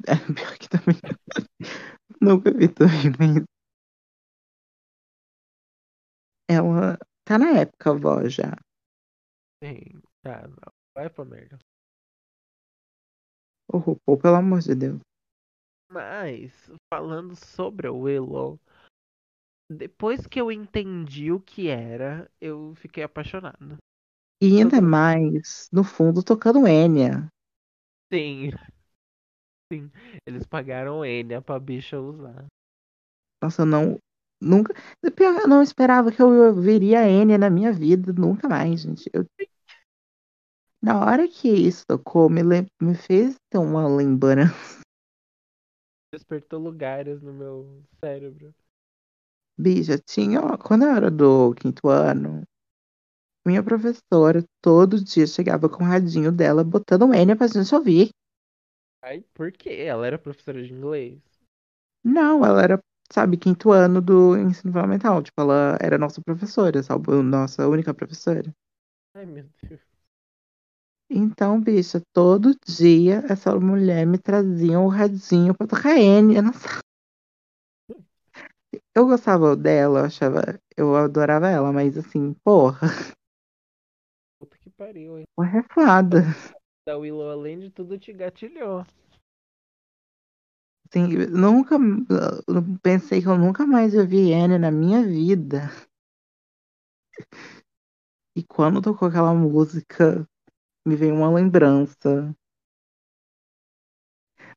[0.08, 1.00] É, pior que também.
[2.20, 3.44] Nunca vi também, mas
[6.50, 8.56] ela tá na época vó já.
[9.62, 10.72] Sim, tá, não.
[10.96, 11.58] Vai pra merda.
[13.72, 14.98] O RuPaul, pelo amor de Deus.
[15.92, 18.58] Mas, falando sobre a Willow,
[19.70, 23.78] depois que eu entendi o que era, eu fiquei apaixonado.
[24.42, 27.28] E ainda Todo- mais, no fundo, tocando Enya.
[28.12, 28.50] Sim.
[29.72, 29.90] Sim.
[30.26, 32.46] Eles pagaram Enya pra bicha usar.
[33.42, 33.98] Nossa, eu não.
[34.42, 34.74] Nunca.
[35.02, 39.10] Eu não esperava que eu veria Enya na minha vida, nunca mais, gente.
[39.12, 39.26] Eu-
[40.82, 44.80] na hora que isso tocou, me, me fez ter uma lembrança.
[46.12, 48.54] Despertou lugares no meu cérebro.
[49.58, 50.40] Bicha, tinha.
[50.40, 52.42] ó, Quando eu era do quinto ano,
[53.46, 58.10] minha professora todo dia chegava com o radinho dela botando Enya pra gente ouvir.
[59.02, 59.82] Ai, por quê?
[59.86, 61.20] Ela era professora de inglês?
[62.04, 62.80] Não, ela era,
[63.12, 65.22] sabe, quinto ano do ensino fundamental.
[65.22, 67.10] Tipo, ela era nossa professora, sabe?
[67.22, 68.52] Nossa única professora.
[69.14, 69.80] Ai, meu Deus.
[71.12, 76.36] Então, bicha, todo dia essa mulher me trazia um radinho pra tocar N.
[76.36, 76.80] Eu, não sa-
[78.94, 82.88] eu gostava dela, eu achava, eu adorava ela, mas assim, porra,
[84.80, 86.22] pariu, é foda.
[86.86, 88.86] Da Willow, além de tudo, te gatilhou.
[90.94, 91.76] Eu nunca,
[92.82, 95.70] pensei que eu nunca mais ver N na minha vida.
[98.34, 100.26] E quando tocou aquela música,
[100.86, 102.34] me veio uma lembrança.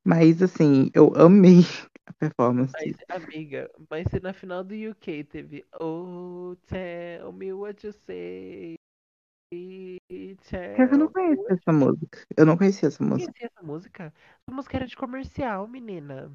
[0.05, 1.63] Mas assim, eu amei
[2.07, 2.73] a performance.
[2.73, 8.77] Mas, amiga, mas se na final do UK teve Oh, tell me what you say.
[9.53, 12.25] Que eu não conheço essa música.
[12.37, 13.31] Eu não conhecia essa música.
[13.31, 14.03] conhecia essa música?
[14.05, 16.33] Essa música era de comercial, menina.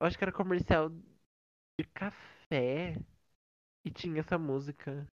[0.00, 2.96] Eu acho que era comercial de café.
[3.84, 5.06] E tinha essa música.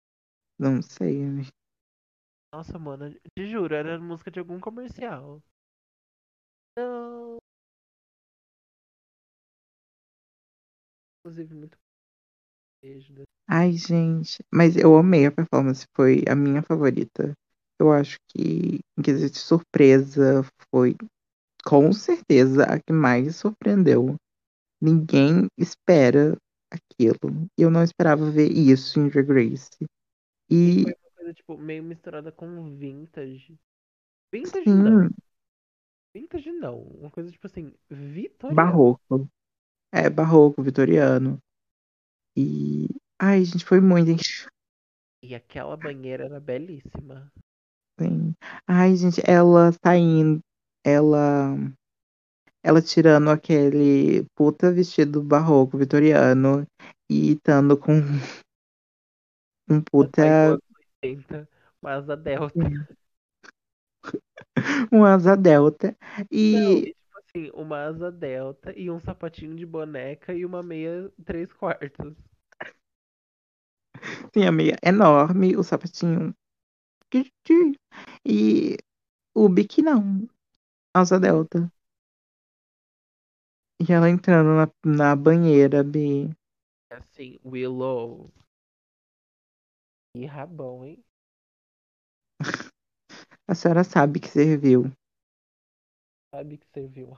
[0.59, 1.25] Não sei.
[1.25, 1.51] amiga.
[2.53, 5.43] Nossa, mano, te juro, era música de algum comercial.
[6.77, 7.39] Não.
[11.21, 11.79] Inclusive, muito
[12.83, 13.25] beijo.
[13.49, 14.43] Ai, gente.
[14.53, 15.87] Mas eu amei a performance.
[15.95, 17.35] Foi a minha favorita.
[17.79, 20.97] Eu acho que, em quesito de surpresa, foi
[21.65, 24.17] com certeza a que mais surpreendeu.
[24.81, 26.37] Ninguém espera
[26.71, 27.49] aquilo.
[27.59, 29.71] Eu não esperava ver isso em Drag Race.
[30.51, 33.59] E foi uma coisa, tipo, meio misturada com vintage.
[34.33, 35.11] Vintage sim, não.
[36.15, 36.81] Vintage não.
[36.83, 38.55] Uma coisa, tipo assim, vitoriana.
[38.55, 39.29] barroco.
[39.93, 41.39] É, barroco, vitoriano.
[42.37, 42.89] E.
[43.21, 44.11] Ai, gente, foi muito.
[45.23, 47.33] E aquela banheira era belíssima.
[47.99, 48.35] Sim.
[48.67, 50.41] Ai, gente, ela saindo,
[50.85, 51.57] ela
[52.63, 56.67] ela tirando aquele puta vestido barroco vitoriano
[57.09, 57.93] e estando com
[59.69, 60.61] um puta anos
[61.03, 61.49] 80,
[61.83, 62.75] uma asa delta.
[64.93, 65.97] um asa delta
[66.51, 70.63] Não, e e tipo assim, uma asa delta e um sapatinho de boneca e uma
[70.63, 72.15] meia três quartos.
[74.35, 76.35] Tinha meia enorme, o sapatinho
[78.27, 78.77] e
[79.33, 80.29] o bique não,
[80.93, 81.71] asa delta.
[83.81, 86.35] E ela entrando na, na banheira, Bi.
[86.91, 88.29] Assim, Willow.
[90.17, 91.05] E rabão, hein?
[93.47, 94.91] A senhora sabe que serviu.
[96.35, 97.17] Sabe que serviu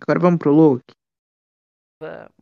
[0.00, 0.84] Agora vamos pro look.
[2.00, 2.35] rabão.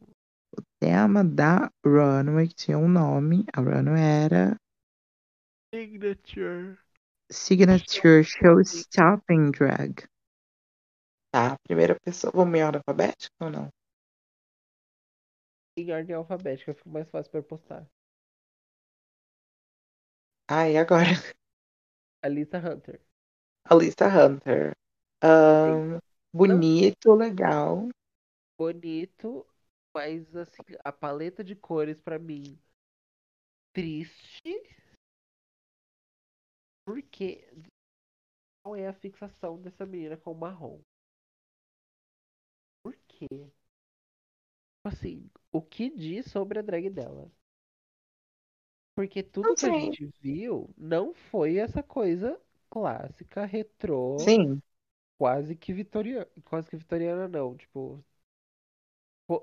[0.84, 3.46] O tema da runway que tinha um nome.
[3.56, 4.54] A runway era
[5.74, 6.78] Signature.
[7.32, 10.06] Signature Showstopping Drag.
[11.32, 12.30] Tá, primeira pessoa.
[12.36, 13.68] Vamos em ordem alfabética ou não?
[15.78, 17.90] Em ordem alfabética, fica mais fácil pra postar.
[20.46, 21.16] Ah, e agora?
[22.22, 23.00] Alissa Hunter.
[23.70, 24.72] Alissa Hunter.
[25.22, 25.98] Ahn,
[26.30, 27.88] bonito, legal.
[28.58, 29.46] Bonito,
[29.94, 32.58] mas assim, a paleta de cores pra mim.
[33.72, 34.50] Triste.
[36.84, 37.46] Porque.
[38.62, 40.80] Qual é a fixação dessa menina com o marrom?
[42.82, 43.28] Por quê?
[43.28, 43.52] Tipo
[44.84, 47.30] Assim, o que diz sobre a drag dela?
[48.94, 52.40] Porque tudo Não que a gente viu não foi essa coisa
[52.70, 54.62] clássica, retrô, Sim,
[55.18, 56.28] quase que vitoriana.
[56.44, 58.04] Quase que vitoriana não, tipo.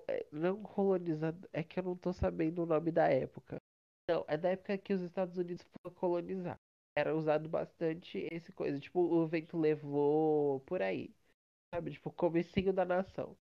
[0.08, 1.48] É, Não colonizada.
[1.54, 3.58] É que eu não tô sabendo o nome da época.
[4.10, 6.60] Não, é da época que os Estados Unidos foram colonizar.
[6.96, 8.80] Era usado bastante esse coisa.
[8.80, 11.14] Tipo, o vento levou por aí.
[11.74, 11.92] Sabe?
[11.92, 13.38] Tipo, comecinho da nação.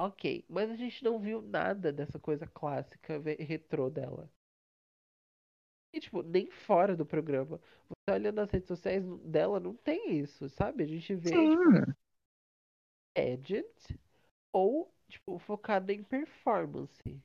[0.00, 4.28] Ok, mas a gente não viu nada dessa coisa clássica retrô dela.
[5.92, 7.60] E, tipo, nem fora do programa.
[7.88, 10.84] Você olha nas redes sociais dela, não tem isso, sabe?
[10.84, 11.94] A gente vê, tipo, sim.
[13.14, 13.96] pageant
[14.52, 17.02] ou, tipo, focada em performance.
[17.04, 17.20] Se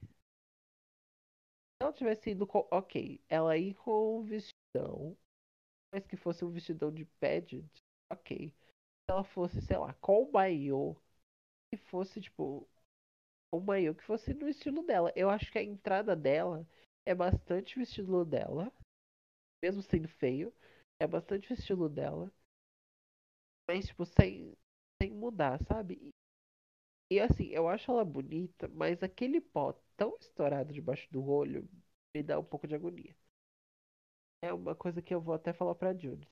[1.80, 2.68] ela tivesse ido com.
[2.72, 5.18] Ok, ela ir com um vestidão,
[5.94, 7.70] mas que fosse um vestidão de pageant,
[8.12, 8.50] ok.
[8.50, 10.96] Se ela fosse, sei lá, com o maiô,
[11.72, 12.68] que fosse, tipo,
[13.54, 15.12] um maiô que fosse no estilo dela.
[15.16, 16.68] Eu acho que a entrada dela
[17.06, 18.72] é bastante o estilo dela,
[19.64, 20.54] mesmo sendo feio,
[21.00, 22.32] é bastante o estilo dela,
[23.68, 24.56] mas, tipo, sem,
[25.02, 26.14] sem mudar, sabe?
[27.16, 31.68] E, assim, eu acho ela bonita, mas aquele pó tão estourado debaixo do olho
[32.14, 33.16] me dá um pouco de agonia.
[34.42, 36.26] É uma coisa que eu vou até falar pra Judy.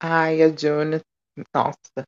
[0.00, 1.00] Ai, a June.
[1.52, 2.04] Nossa.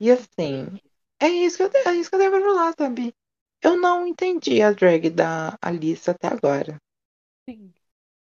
[0.00, 0.80] E assim,
[1.22, 3.14] é isso que eu, é isso que eu devo falar, sabe?
[3.62, 6.76] Eu não entendi a drag da Alice até agora.
[7.48, 7.74] Sim.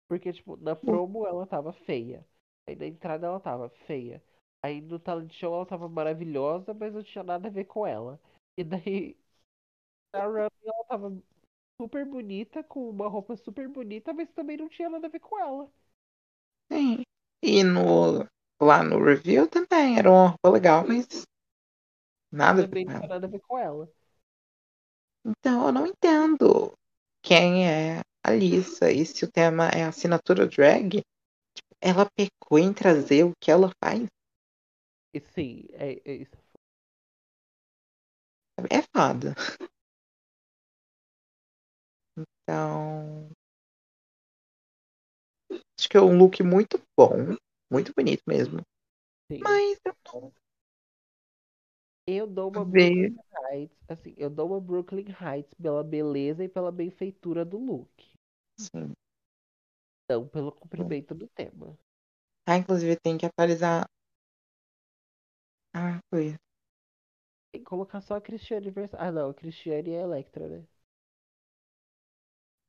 [0.09, 2.27] Porque, tipo, na promo ela tava feia.
[2.67, 4.23] Aí na entrada ela tava feia.
[4.63, 8.21] Aí no talent show ela tava maravilhosa, mas não tinha nada a ver com ela.
[8.57, 9.17] E daí
[10.15, 11.23] na runway ela tava
[11.81, 15.39] super bonita, com uma roupa super bonita, mas também não tinha nada a ver com
[15.39, 15.71] ela.
[16.71, 17.03] Sim.
[17.43, 18.27] E no,
[18.61, 21.07] lá no review também era uma roupa legal, mas
[22.31, 23.89] nada Também não tinha nada a ver com ela.
[25.25, 26.73] Então eu não entendo
[27.23, 31.01] quem é a Alissa e se o tema é assinatura drag,
[31.55, 34.07] tipo, ela pecou em trazer o que ela faz.
[35.15, 36.37] E sim, é, é isso.
[38.71, 39.35] É foda.
[42.17, 43.31] Então.
[45.79, 47.37] Acho que é um look muito bom,
[47.71, 48.61] muito bonito mesmo.
[49.31, 49.41] Sim.
[49.43, 50.33] Mas eu não
[52.07, 53.15] Eu dou uma vejo.
[53.15, 57.91] Brooklyn Heights, assim, eu dou uma Brooklyn Heights pela beleza e pela benfeitura do look.
[58.59, 58.93] Assim.
[60.11, 61.79] Não pelo cumprimento do tema.
[62.47, 63.89] Ah, inclusive tem que atualizar.
[65.75, 66.37] Ah, foi.
[67.51, 68.93] Que colocar só a Cristiane vers...
[68.95, 70.67] Ah, não, a Cristiane e a Electra, né?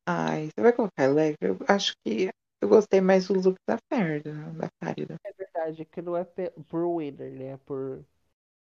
[0.08, 1.50] Ai, você vai colocar Electra?
[1.50, 2.30] Eu acho que
[2.62, 5.18] eu gostei mais do look da Ferda, da Fárida.
[5.24, 7.46] É verdade, que não é por winner, né?
[7.54, 8.06] É por,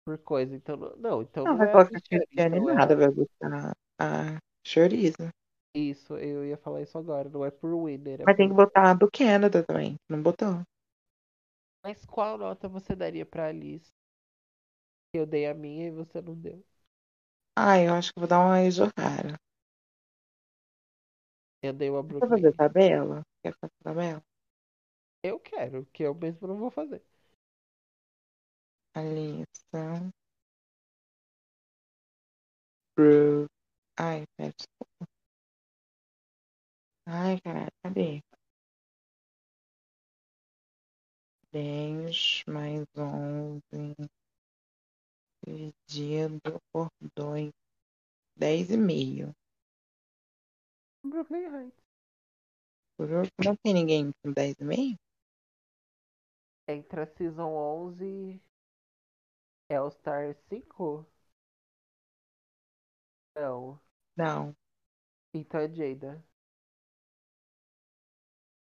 [0.05, 0.55] por coisa.
[0.55, 2.95] Então, não, então Não, não vai é a colocar Cristiane, Cristiane então é nada, a...
[2.95, 5.29] vai botar a Chorizo.
[5.75, 7.29] Isso, eu ia falar isso agora.
[7.29, 8.61] Não é por winner, é Mas tem que por...
[8.61, 10.61] botar a do Canada também, não botou.
[11.81, 13.89] Mas qual nota você daria pra Alice?
[15.17, 16.63] Eu dei a minha e você não deu.
[17.57, 19.37] Ah, eu acho que vou dar uma Ejohara.
[21.61, 23.21] Eu dei uma Quer fazer tabela?
[23.43, 24.23] Quer fazer tabela?
[25.21, 27.03] Eu quero, que eu mesmo não vou fazer.
[28.95, 29.81] Alissa.
[32.95, 33.47] Brooke.
[33.97, 35.05] Ai, pera, desculpa.
[37.07, 38.21] Ai, caralho, cadê?
[41.51, 43.95] 10 mais 11
[45.45, 47.51] dividido por 2.
[48.37, 49.33] 10 e meio.
[51.03, 51.85] Brooklyn Heights.
[52.97, 54.95] Brooke, não tem ninguém com 10 e meio?
[56.67, 58.41] Entre a Season 11
[59.69, 61.05] e All Star 5?
[63.35, 63.79] Não.
[64.17, 64.55] Não.
[65.33, 66.23] Então é Jada.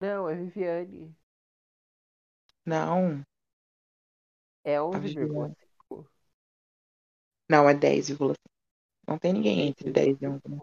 [0.01, 1.17] Não, é Viviane.
[2.67, 3.25] Não.
[4.65, 5.55] É A Viviane.
[5.59, 5.64] 11,5.
[7.51, 8.39] Não, é 10,5.
[9.09, 10.43] Não tem ninguém entre 10 e 11.
[10.49, 10.59] né?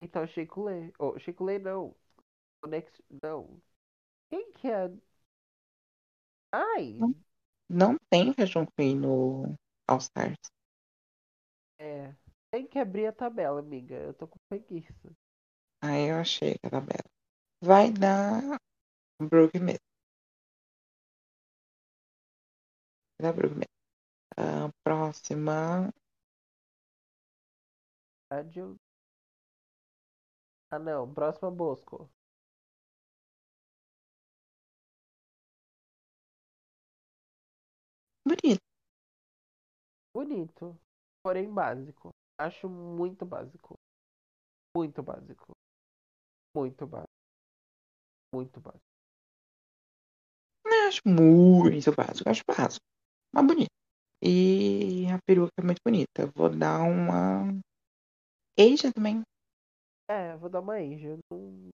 [0.00, 0.92] Então Chico Lê.
[0.98, 1.94] Oh, Chico Lê não.
[2.62, 3.02] O Next.
[3.22, 3.60] Não.
[4.30, 4.90] Quem que é?
[6.52, 6.88] Ai!
[7.00, 7.14] Não.
[7.70, 9.54] Não tem Fashion Queen no
[9.88, 10.38] All Stars.
[11.78, 12.14] É.
[12.50, 13.94] Tem que abrir a tabela, amiga.
[13.96, 15.10] Eu tô com preguiça.
[15.82, 17.10] Aí eu achei a tabela.
[17.62, 18.42] Vai dar
[19.22, 19.80] Brooke mesmo.
[23.18, 23.77] Vai dar Brooke mesmo.
[24.40, 25.92] Ah, próxima.
[28.30, 28.76] Rádio.
[30.70, 31.12] Ah, não.
[31.12, 32.08] Próxima Bosco.
[38.24, 38.60] Bonito.
[40.14, 40.78] Bonito.
[41.22, 42.10] Porém básico.
[42.38, 43.74] Acho muito básico.
[44.76, 45.52] Muito básico.
[46.54, 47.08] Muito básico.
[48.32, 48.84] Muito básico.
[50.64, 52.28] Não acho muito básico.
[52.28, 52.84] Acho básico.
[53.32, 53.77] Mas bonito.
[54.22, 56.30] E a peruca é muito bonita.
[56.36, 57.48] Vou dar uma.
[58.58, 59.22] Asia também.
[60.08, 60.80] É, vou dar uma.
[60.80, 61.70] Eu Não,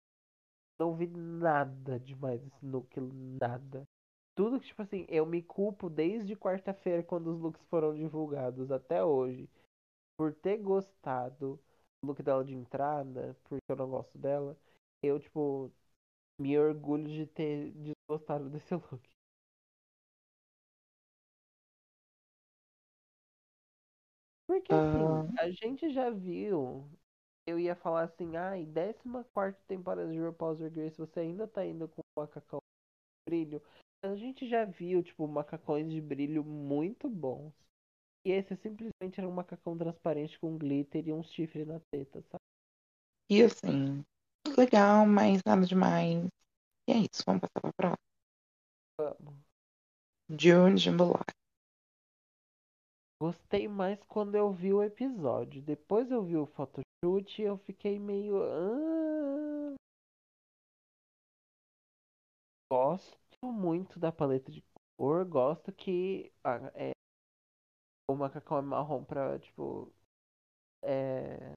[0.79, 3.01] não vi nada demais esse look,
[3.41, 3.85] nada.
[4.37, 9.05] Tudo que, tipo assim, eu me culpo desde quarta-feira, quando os looks foram divulgados, até
[9.05, 9.49] hoje,
[10.19, 11.61] por ter gostado
[12.03, 14.57] do look dela de entrada, porque eu não gosto dela.
[15.03, 15.73] Eu, tipo,
[16.41, 19.03] me orgulho de ter desgostado desse look.
[24.55, 26.89] Porque, assim, a gente já viu.
[27.47, 31.89] Eu ia falar assim, ai, 14 temporada de RuPaul's Drag Race, você ainda tá indo
[31.89, 33.63] com macacão de brilho.
[34.03, 37.53] A gente já viu, tipo, macacões de brilho muito bons.
[38.25, 42.41] E esse simplesmente era um macacão transparente com glitter e um chifre na teta, sabe?
[43.29, 44.03] E assim,
[44.57, 46.27] legal, mas nada demais.
[46.89, 47.99] E é isso, vamos passar pra próxima.
[48.99, 49.35] Vamos.
[50.31, 51.44] June Jambalaya.
[53.25, 55.63] Gostei mais quando eu vi o episódio.
[55.63, 58.35] Depois eu vi o photoshoot e eu fiquei meio.
[62.71, 64.63] Gosto muito da paleta de
[64.99, 65.25] cor.
[65.25, 66.93] Gosto que ah, é,
[68.07, 69.91] o macacão é marrom pra, tipo.
[70.83, 71.55] É,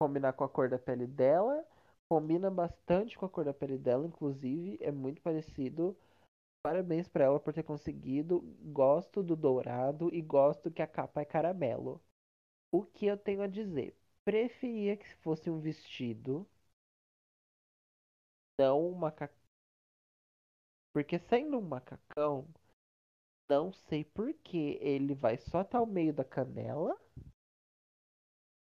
[0.00, 1.64] combinar com a cor da pele dela.
[2.10, 4.76] Combina bastante com a cor da pele dela, inclusive.
[4.80, 5.96] É muito parecido.
[6.66, 8.40] Parabéns pra ela por ter conseguido.
[8.72, 12.02] Gosto do dourado e gosto que a capa é caramelo.
[12.72, 13.96] O que eu tenho a dizer?
[14.24, 16.44] Preferia que fosse um vestido,
[18.58, 19.38] não um macacão.
[20.92, 22.48] Porque sendo um macacão,
[23.48, 26.98] não sei por que ele vai só até o meio da canela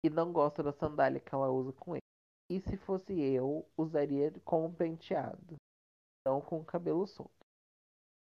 [0.06, 2.04] e não gosto da sandália que ela usa com ele.
[2.52, 5.56] E se fosse eu, usaria com um penteado,
[6.24, 7.39] não com o cabelo solto.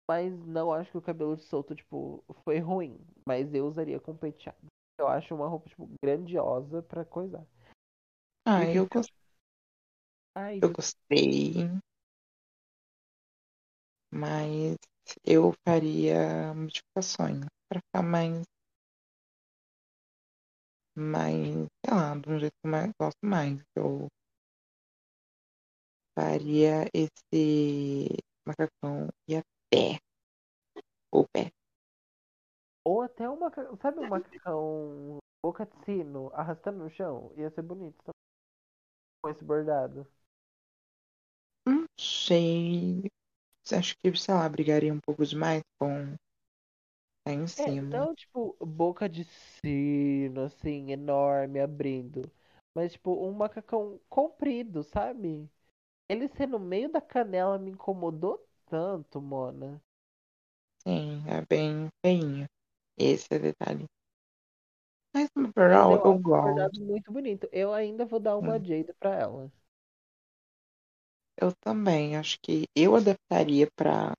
[0.09, 2.99] Mas não acho que o cabelo solto, tipo, foi ruim.
[3.27, 4.59] Mas eu usaria com penteado.
[4.99, 7.45] Eu acho uma roupa, tipo, grandiosa pra coisar.
[8.47, 9.13] Ah, eu, você- gos-
[10.35, 11.55] Ai, eu gostei.
[14.13, 14.77] Mas
[15.25, 18.43] eu faria modificações pra ficar mais.
[20.97, 23.61] Mais, sei lá, de um jeito que eu gosto mais.
[23.77, 24.09] Eu
[26.15, 29.37] faria esse macacão e
[29.75, 29.99] até
[31.13, 31.51] o pé.
[32.85, 33.77] Ou até um macacão.
[33.77, 37.31] Sabe um macacão boca de sino arrastando no chão?
[37.37, 38.15] Ia ser bonito também.
[39.23, 40.07] Com esse bordado.
[41.67, 43.03] Não sei.
[43.73, 46.15] Acho que, sei lá, brigaria um pouco demais com
[47.25, 47.91] tá em É, cima.
[47.91, 52.31] não tipo boca de sino, assim, enorme, abrindo.
[52.75, 55.49] Mas tipo um macacão comprido, sabe?
[56.09, 59.81] Ele ser no meio da canela me incomodou tanto, Mona.
[60.87, 62.47] Sim, é bem feinho.
[62.99, 63.87] Esse é o detalhe.
[65.13, 66.71] Mas no geral eu eu gosto.
[66.75, 67.49] muito bonito.
[67.53, 68.63] Eu ainda vou dar uma Hum.
[68.63, 69.51] Jade pra ela.
[71.41, 74.15] Eu também acho que eu adaptaria pra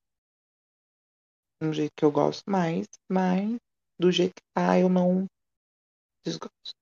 [1.62, 3.58] um jeito que eu gosto mais, mas
[4.00, 5.26] do jeito que tá eu não
[6.26, 6.76] desgosto.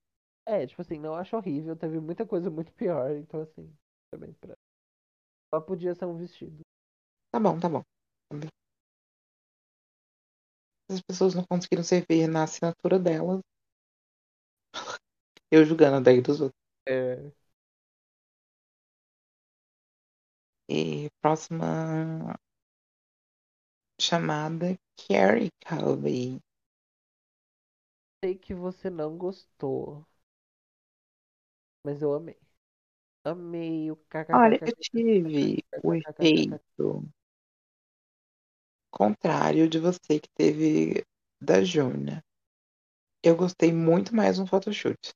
[0.45, 1.75] É, tipo assim, não acho horrível.
[1.75, 3.11] Teve muita coisa muito pior.
[3.11, 3.71] Então, assim,
[4.11, 4.55] também pra.
[5.53, 6.62] Só podia ser um vestido.
[7.33, 7.83] Tá bom, tá bom.
[10.89, 13.41] As pessoas não conseguiram servir na assinatura delas.
[15.51, 16.59] Eu julgando a daí dos outros.
[16.87, 17.31] É.
[20.69, 22.35] E próxima
[23.99, 24.75] chamada
[25.07, 26.39] Carrie Colby.
[28.23, 30.03] Sei que você não gostou.
[31.83, 32.37] Mas eu amei.
[33.23, 33.97] Amei o
[34.33, 36.59] Olha, eu tive o efeito
[38.93, 41.03] contrário de você que teve
[41.41, 42.23] da Juna.
[43.23, 45.13] Eu gostei muito mais no photoshoot.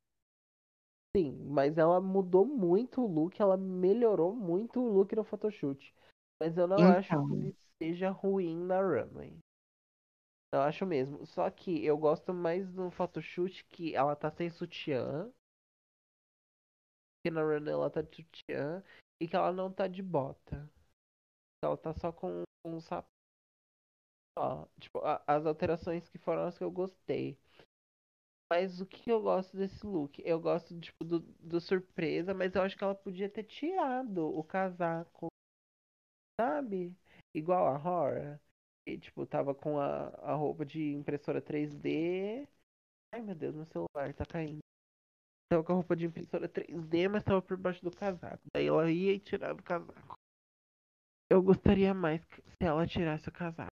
[1.16, 5.94] Sim, mas ela mudou muito o look, ela melhorou muito o look no photoshoot.
[6.40, 9.38] Mas eu não acho que Então, ele seja ruim na runway.
[10.54, 11.26] Eu acho mesmo.
[11.26, 15.32] Só que eu gosto mais no photoshoot que ela tá sem sutiã.
[17.24, 18.84] Que na runway ela tá de sutiã.
[19.22, 20.70] E que ela não tá de bota.
[21.64, 23.17] Ela tá só com um sapato.
[24.38, 27.38] Ó, tipo, a- as alterações que foram as que eu gostei.
[28.52, 30.22] Mas o que eu gosto desse look?
[30.26, 34.44] Eu gosto, tipo, do, do surpresa, mas eu acho que ela podia ter tirado o
[34.44, 35.28] casaco,
[36.40, 36.96] sabe?
[37.34, 38.42] Igual a Hora.
[38.86, 42.48] E, tipo, tava com a, a roupa de impressora 3D.
[43.14, 44.60] Ai, meu Deus, meu celular tá caindo.
[45.50, 48.44] Tava com a roupa de impressora 3D, mas tava por baixo do casaco.
[48.56, 50.16] Daí ela ia e tirava o casaco.
[51.30, 53.72] Eu gostaria mais se ela tirasse o casaco.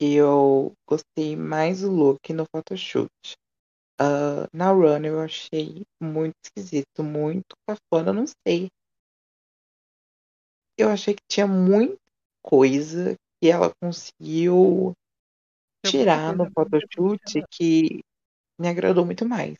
[0.00, 3.10] Eu gostei mais do look no photoshoot.
[4.00, 8.68] Ah, na run eu achei muito esquisito, muito cafona, não sei.
[10.78, 11.98] Eu achei que tinha muita
[12.42, 14.94] coisa que ela conseguiu
[15.84, 18.00] tirar no photoshoot que
[18.58, 19.58] me agradou muito mais.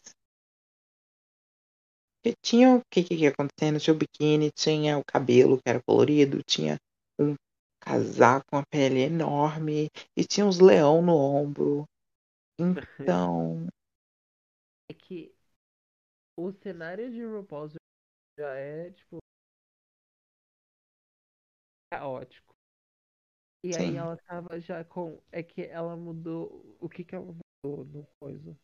[2.23, 5.83] Porque tinha o que que ia acontecendo, tinha o biquíni, tinha o cabelo que era
[5.83, 6.77] colorido, tinha
[7.19, 7.35] um
[7.81, 11.85] casaco com a pele enorme e tinha uns leão no ombro.
[12.59, 13.67] Então,
[14.91, 15.35] É que
[16.37, 17.75] o cenário de RuPaul's
[18.39, 19.19] já é, tipo,
[21.91, 22.55] caótico.
[23.63, 25.21] E aí sim, ela tava já com.
[25.33, 26.77] É que ela mudou.
[26.81, 27.25] O que que ela
[27.65, 28.57] mudou no coisa?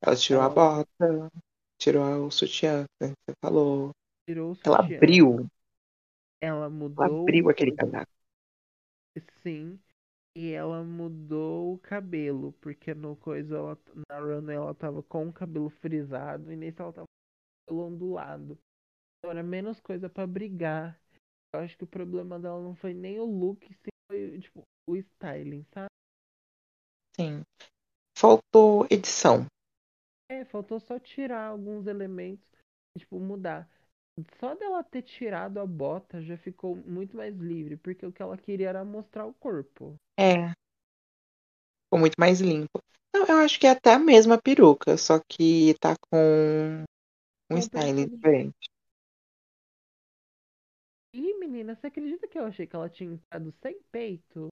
[0.00, 1.30] ela tirou a Ela bota,
[1.78, 3.90] tirou o sutiã, que você falou.
[4.26, 5.02] tirou o Ela sutiã.
[5.02, 5.46] abriu,
[6.40, 8.12] Ela ela mudou abriu o aquele casaco.
[9.42, 9.78] sim.
[10.36, 12.52] E ela mudou o cabelo.
[12.60, 13.78] Porque no coisa ela.
[14.08, 16.52] Na run ela tava com o cabelo frisado.
[16.52, 18.58] E nesse ela tava com o cabelo ondulado.
[19.18, 21.00] Então era menos coisa pra brigar.
[21.54, 24.96] Eu acho que o problema dela não foi nem o look, sim foi tipo, o
[24.96, 25.88] styling, sabe?
[27.16, 27.42] Sim.
[28.16, 29.46] Faltou edição.
[30.30, 32.44] É, faltou só tirar alguns elementos,
[32.98, 33.68] tipo, mudar.
[34.38, 38.38] Só dela ter tirado a bota já ficou muito mais livre, porque o que ela
[38.38, 39.96] queria era mostrar o corpo.
[40.18, 40.52] É,
[41.84, 42.80] ficou muito mais limpo.
[43.14, 46.84] Não, eu acho que é até a mesma peruca, só que tá com
[47.50, 48.68] um styling penteado diferente.
[51.14, 54.48] Ih, menina, você acredita que eu achei que ela tinha entrado sem peito?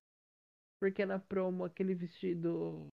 [0.81, 2.87] Porque na promo aquele vestido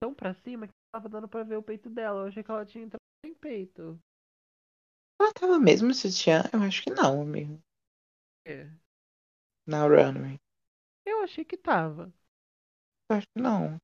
[0.00, 2.22] tão pra cima que tava dando pra ver o peito dela.
[2.22, 3.98] Eu achei que ela tinha entrado sem peito.
[5.20, 6.44] Ela tava mesmo no sutiã?
[6.52, 7.60] Eu acho que não, amigo.
[8.46, 8.68] É.
[9.66, 10.38] Na runway.
[11.06, 12.12] Eu achei que tava.
[13.10, 13.78] Eu acho que não.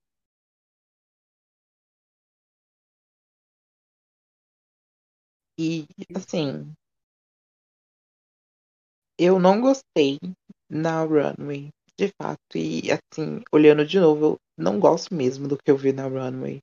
[5.59, 6.75] E, assim,
[9.19, 10.19] eu não gostei
[10.69, 12.57] na runway, de fato.
[12.57, 16.61] E, assim, olhando de novo, eu não gosto mesmo do que eu vi na runway.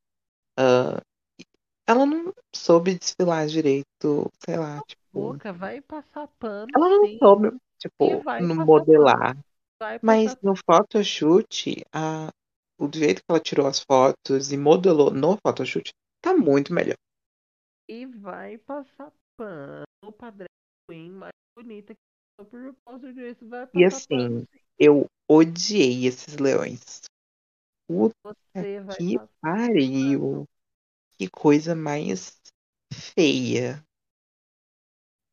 [0.59, 1.01] Ah,
[1.88, 5.01] ela não soube desfilar direito, sei lá, tipo.
[5.13, 7.19] Boca, vai passar pano, Ela não sim.
[7.19, 7.57] soube,
[8.01, 9.38] E tipo, no modelar.
[9.79, 10.03] pano.
[10.03, 12.29] Mas no photoshoot, a,
[12.79, 16.95] o jeito que ela tirou as fotos e modelou no photoshoot tá muito melhor.
[17.89, 20.47] e vai passar pano pra drag
[20.89, 23.45] queen mais bonita que por Drag Race.
[23.45, 24.59] Vai E passar pano, assim, sim.
[24.79, 27.01] eu odiei esses leões.
[27.88, 28.15] Puta
[28.53, 30.45] Você vai que pariu.
[31.18, 32.39] Que coisa mais
[32.93, 33.84] feia.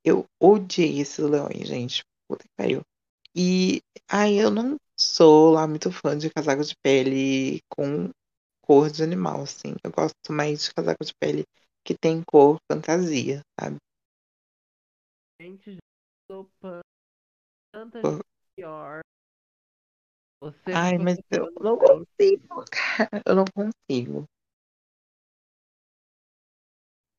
[0.05, 2.03] Eu odiei esses leões, gente.
[2.28, 2.82] Puta que pariu.
[3.35, 8.11] E aí eu não sou lá muito fã de casacos de pele com
[8.62, 9.74] cor de animal, assim.
[9.82, 11.45] Eu gosto mais de casaco de pele
[11.85, 13.76] que tem cor fantasia, sabe?
[15.41, 15.78] Gente,
[17.72, 18.22] tanta gente
[18.57, 19.01] pior.
[20.41, 23.22] Você Ai, mas eu não consigo, cara.
[23.26, 24.24] Eu não consigo.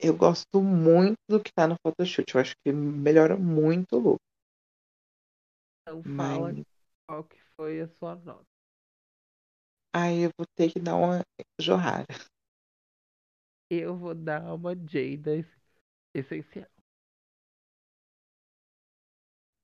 [0.06, 2.34] Eu gosto muito do que tá no photoshoot.
[2.36, 4.20] Eu acho que melhora muito o look.
[5.82, 6.56] Então Mas fala
[7.08, 8.46] qual que foi a sua nota.
[9.94, 11.22] aí eu vou ter que dar uma
[11.60, 12.06] jorrada.
[13.70, 15.60] Eu vou dar uma Jada es-
[16.16, 16.68] essencial.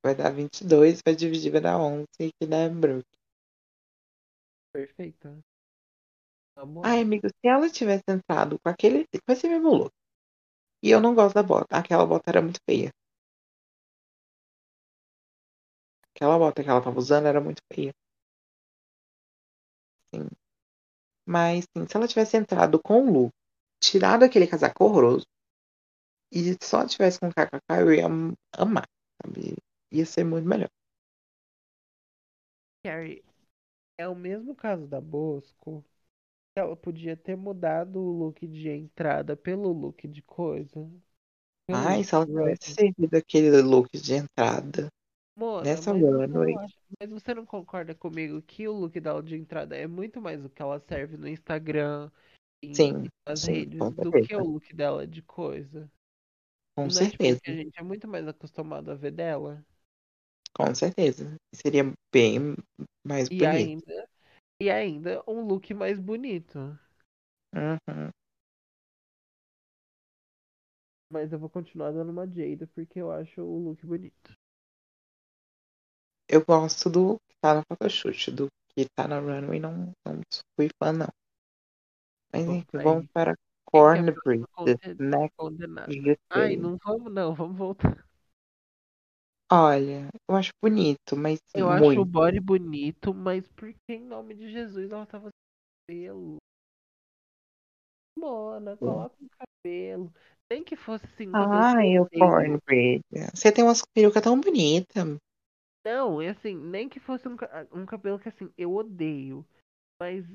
[0.06, 2.06] Vai dar 22, vai dividir, vai dar 11,
[2.40, 3.04] que dá Brook.
[4.74, 5.42] Perfeita.
[6.56, 6.66] Lá.
[6.86, 9.92] Ai, amigo, se ela tivesse entrado com aquele, com esse mesmo look.
[10.86, 11.78] E eu não gosto da bota.
[11.78, 12.92] Aquela bota era muito feia.
[16.16, 17.92] Aquela bota que ela tava usando era muito feia.
[20.14, 20.30] Sim.
[21.28, 23.32] Mas, sim, se ela tivesse entrado com o look,
[23.82, 25.26] tirado aquele casaco horroroso,
[26.32, 28.88] e só tivesse com kkk, eu ia am- amar,
[29.22, 29.56] sabe?
[29.92, 30.70] Ia ser muito melhor.
[32.84, 33.24] Carrie,
[33.98, 35.86] é o mesmo caso da Bosco.
[36.56, 40.90] Ela podia ter mudado o look de entrada pelo look de coisa.
[41.68, 44.90] Pelo Ai, se ela tivesse servido aquele look de entrada
[45.36, 45.92] Mona, nessa
[46.64, 50.44] acha, mas você não concorda comigo que o look dela de entrada é muito mais
[50.46, 52.12] o que ela serve no Instagram
[52.62, 54.52] e Sim, nas sim, redes do que o certeza.
[54.54, 55.92] look dela de coisa?
[56.76, 57.42] Com Não é tipo certeza.
[57.48, 59.66] a gente é muito mais acostumado a ver dela?
[60.54, 61.36] Com certeza.
[61.54, 62.56] Seria bem
[63.06, 63.44] mais E bonito.
[63.46, 64.08] ainda,
[64.62, 66.60] e ainda um look mais bonito.
[67.52, 68.12] Uhum.
[71.12, 74.38] Mas eu vou continuar dando uma Jada porque eu acho o look bonito.
[76.30, 80.22] Eu gosto do que tá no photoshoot, do que tá na runway, não, não
[80.56, 81.10] fui fã, não.
[82.32, 83.36] Mas enfim, vamos aí, para é
[83.66, 84.46] Cornbread,
[85.00, 86.22] Next.
[86.30, 88.08] Ai, não vamos não, vamos voltar.
[89.52, 92.12] Olha, eu acho bonito, mas Eu acho o muito.
[92.12, 95.30] body bonito, mas por que em nome de Jesus ela tava
[95.90, 96.38] sem pelo?
[98.18, 100.14] Mona, coloca um cabelo.
[100.50, 102.08] Nem que fosse assim, cabelo Ai, eu o.
[102.20, 103.02] Cornbread.
[103.34, 105.18] Você tem umas perucas tão bonitas.
[105.86, 109.46] Não, é assim, nem que fosse um, ca- um cabelo que assim, eu odeio.
[110.02, 110.26] Mas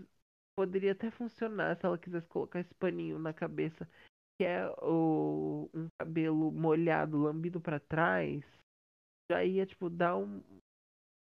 [0.56, 3.88] poderia até funcionar se ela quisesse colocar esse paninho na cabeça,
[4.38, 8.44] que é o, um cabelo molhado, lambido pra trás.
[9.30, 10.42] Já ia, tipo, dar um-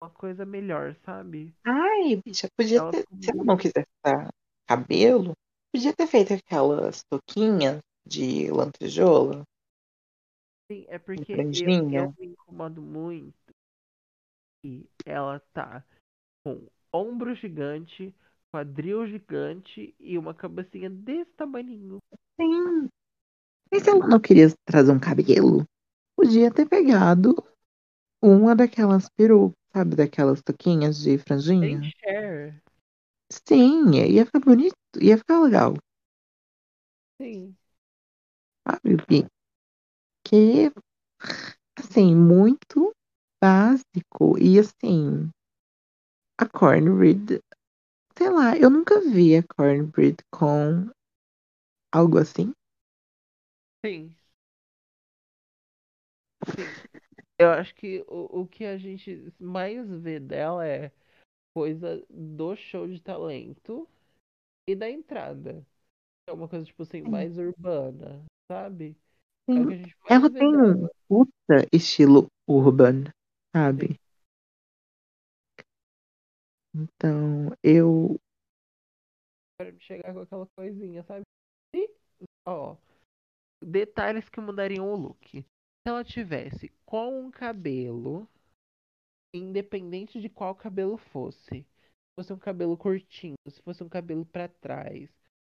[0.02, 1.54] uma coisa melhor, sabe?
[1.66, 3.00] Ai, bicha, podia Ela ter.
[3.02, 4.30] ficou Se ela não quisesse dar
[4.68, 5.32] cabelo,
[5.72, 9.44] podia ter feito aquelas touquinhas de lantejoula,
[10.70, 13.34] Sim, é porque eu, eu me incomodo muito
[14.62, 15.84] que ela tá
[16.44, 18.14] com ombro gigante,
[18.50, 21.98] quadril gigante e uma cabecinha desse tamaninho.
[22.40, 22.88] Sim.
[23.72, 25.64] Mas se ela não queria trazer um cabelo,
[26.16, 27.34] podia ter pegado
[28.24, 29.96] uma daquelas perucas, sabe?
[29.96, 31.92] Daquelas touquinhas de franjinha.
[33.30, 35.74] Sim, ia ficar bonito, ia ficar legal,
[37.20, 37.56] Sim.
[38.66, 38.96] sabe?
[39.08, 39.26] Bi?
[40.24, 40.70] Que,
[41.78, 42.92] assim, muito
[43.40, 44.36] básico.
[44.40, 45.30] E assim,
[46.38, 47.40] a cornbread,
[48.18, 50.90] sei lá, eu nunca vi a cornbread com
[51.94, 52.52] algo assim.
[53.84, 54.16] Sim.
[56.56, 56.76] Sim.
[57.38, 60.92] Eu acho que o, o que a gente mais vê dela é
[61.54, 63.88] coisa do show de talento
[64.68, 65.64] e da entrada.
[66.28, 67.10] É uma coisa, tipo assim, Sim.
[67.10, 68.96] mais urbana, sabe?
[69.48, 69.64] É Sim.
[69.64, 70.90] mais Ela tem um dela.
[71.08, 73.10] puta estilo urban, Sim.
[73.54, 74.00] sabe?
[76.74, 78.18] Então, eu.
[79.60, 81.22] Me chegar com aquela coisinha, sabe?
[81.74, 81.88] E,
[82.46, 82.76] ó,
[83.62, 85.44] detalhes que mudariam o look.
[85.86, 88.26] Se ela tivesse com um cabelo,
[89.34, 94.48] independente de qual cabelo fosse, se fosse um cabelo curtinho, se fosse um cabelo pra
[94.48, 95.10] trás,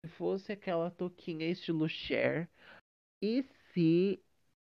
[0.05, 2.51] se fosse aquela touquinha estilo Cher,
[3.23, 4.21] e se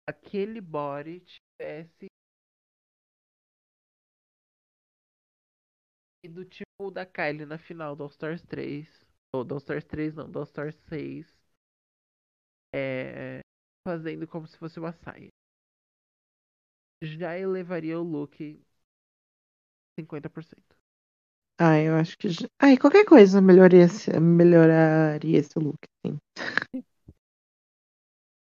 [0.09, 2.07] aquele body tivesse
[6.31, 8.87] do tipo da Kylie na final do All Stars 3,
[9.35, 11.27] ou do All Stars 3 não, do All Stars 6,
[12.73, 13.41] é,
[13.85, 15.29] fazendo como se fosse uma saia.
[17.03, 18.37] Já elevaria o look
[19.95, 20.75] 50%.
[21.61, 22.29] Ah, eu acho que.
[22.31, 26.19] já- Ai, qualquer coisa melhoraria, esse- melhoraria esse look, sim.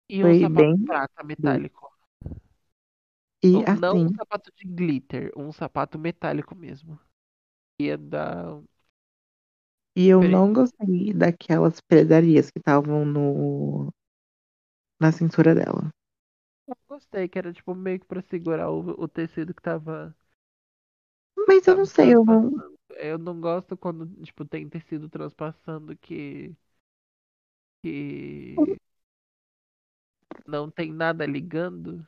[0.09, 0.87] E um Foi sapato bem.
[0.87, 1.85] prata metálico.
[3.43, 6.99] E Não, não um assim, sapato de glitter, um sapato metálico mesmo.
[7.81, 8.63] Ia dar.
[9.97, 13.91] E eu não gostei daquelas pedarias que estavam no
[15.01, 15.91] na cintura dela.
[16.67, 20.15] Eu gostei, que era tipo meio que pra segurar o, o tecido que tava,
[21.49, 22.51] Mas eu não sei, eu não.
[22.91, 26.55] Eu não gosto quando, tipo, tem tecido transpassando que.
[27.83, 28.55] que
[30.47, 32.07] não tem nada ligando.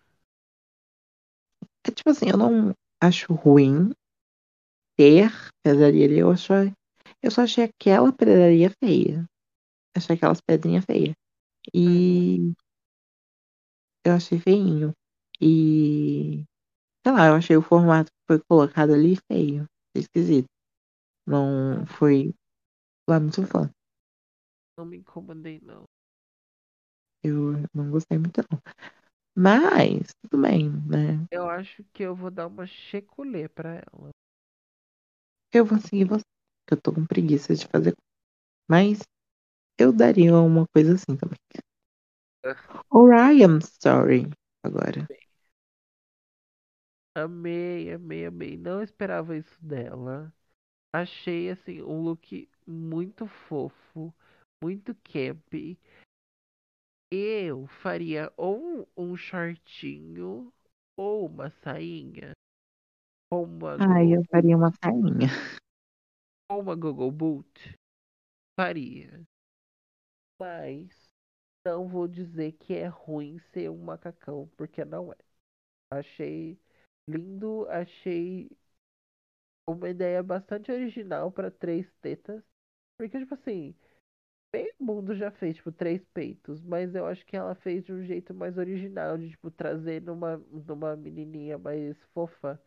[1.87, 3.91] É tipo assim, eu não acho ruim
[4.97, 5.31] ter
[5.63, 6.19] pedraria ali.
[6.19, 6.53] Eu, acho,
[7.23, 9.25] eu só achei aquela pedraria feia.
[9.97, 11.15] Achei aquelas pedrinhas feias.
[11.87, 12.39] Uhum.
[12.39, 12.53] E
[14.05, 14.93] eu achei feinho.
[15.41, 16.45] E
[17.05, 19.67] sei lá, eu achei o formato que foi colocado ali feio.
[19.97, 20.47] Esquisito.
[21.27, 22.35] Não foi
[23.09, 23.71] lá muito fã.
[24.77, 25.85] Não me incomodei, não.
[27.23, 28.61] Eu não gostei muito, não.
[29.37, 31.27] Mas, tudo bem, né?
[31.31, 34.11] Eu acho que eu vou dar uma checulê pra ela.
[35.53, 36.25] Eu vou seguir você.
[36.69, 37.95] que Eu tô com preguiça de fazer.
[38.69, 39.01] Mas
[39.79, 41.39] eu daria uma coisa assim também.
[42.91, 44.31] Orion Story.
[44.63, 45.07] Agora.
[47.17, 48.57] Amei, amei, amei.
[48.57, 50.33] Não esperava isso dela.
[50.93, 54.13] Achei, assim, um look muito fofo,
[54.63, 55.53] muito camp.
[57.13, 60.53] Eu faria ou um shortinho
[60.97, 62.33] ou uma sainha.
[63.31, 65.29] Ou uma Ai, gogo eu faria uma sainha.
[66.51, 67.77] Ou uma gogo boot.
[68.59, 69.23] Faria.
[70.41, 71.04] Mas
[71.65, 75.17] não vou dizer que é ruim ser um macacão, porque não é.
[75.93, 76.59] Achei
[77.09, 78.51] lindo, achei
[79.67, 82.43] uma ideia bastante original para três tetas.
[82.99, 83.75] Porque, tipo assim,
[84.55, 88.05] meio mundo já fez, tipo, três peitos, mas eu acho que ela fez de um
[88.05, 90.39] jeito mais original, de, tipo, trazer numa,
[90.69, 92.61] numa menininha mais fofa,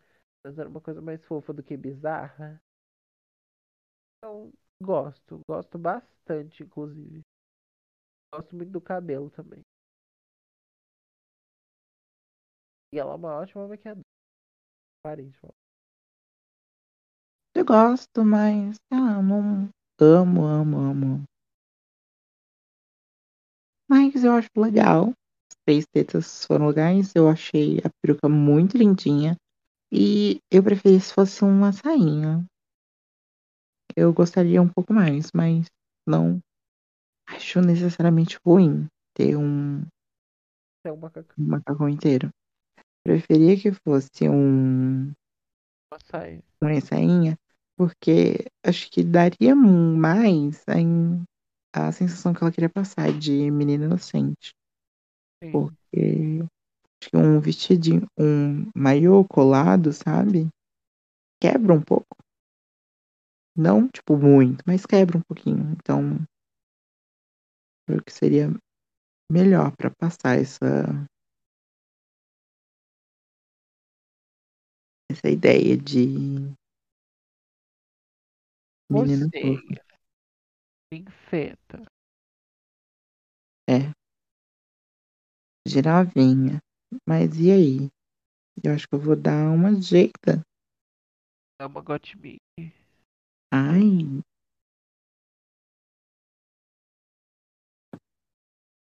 [0.43, 2.61] trazer uma coisa mais fofa do que bizarra.
[4.19, 7.23] Então, gosto, gosto bastante, inclusive.
[8.37, 9.65] Gosto muito do cabelo também.
[12.93, 14.05] E ela é uma ótima maquiadora.
[15.03, 15.55] Parei de falar.
[17.55, 18.75] Eu gosto, mas.
[18.91, 19.69] Ah, não.
[19.99, 21.23] Amo, amo, amo.
[23.89, 25.13] Mas eu acho legal.
[25.49, 27.15] As três tetas foram legais.
[27.15, 29.35] Eu achei a peruca muito lindinha.
[29.91, 32.45] E eu preferi se fosse uma sainha.
[33.95, 35.65] Eu gostaria um pouco mais, mas
[36.07, 36.39] não
[37.27, 39.81] acho necessariamente ruim ter um,
[40.83, 42.29] É um macacão, um macacão inteiro.
[43.03, 45.11] Preferia que fosse um
[45.91, 46.43] uma saia.
[46.61, 47.37] uma sainha,
[47.77, 50.63] porque acho que daria mais
[51.73, 54.53] a, a sensação que ela queria passar de menina inocente.
[55.43, 55.51] Sim.
[55.51, 56.39] Porque
[57.01, 60.49] acho que um vestidinho, um maiô colado, sabe?
[61.41, 62.17] Quebra um pouco.
[63.55, 65.71] Não, tipo, muito, mas quebra um pouquinho.
[65.71, 66.23] Então,
[67.87, 68.49] eu que seria
[69.31, 71.07] melhor para passar essa
[75.09, 76.53] essa ideia de
[78.89, 79.87] menina Você, fofa.
[80.91, 81.83] infeta.
[83.69, 83.91] É,
[85.67, 86.59] de novinha.
[87.07, 87.89] Mas e aí?
[88.63, 90.41] Eu acho que eu vou dar uma jeita.
[91.59, 92.39] É uma Gottmik.
[93.51, 94.21] Ai,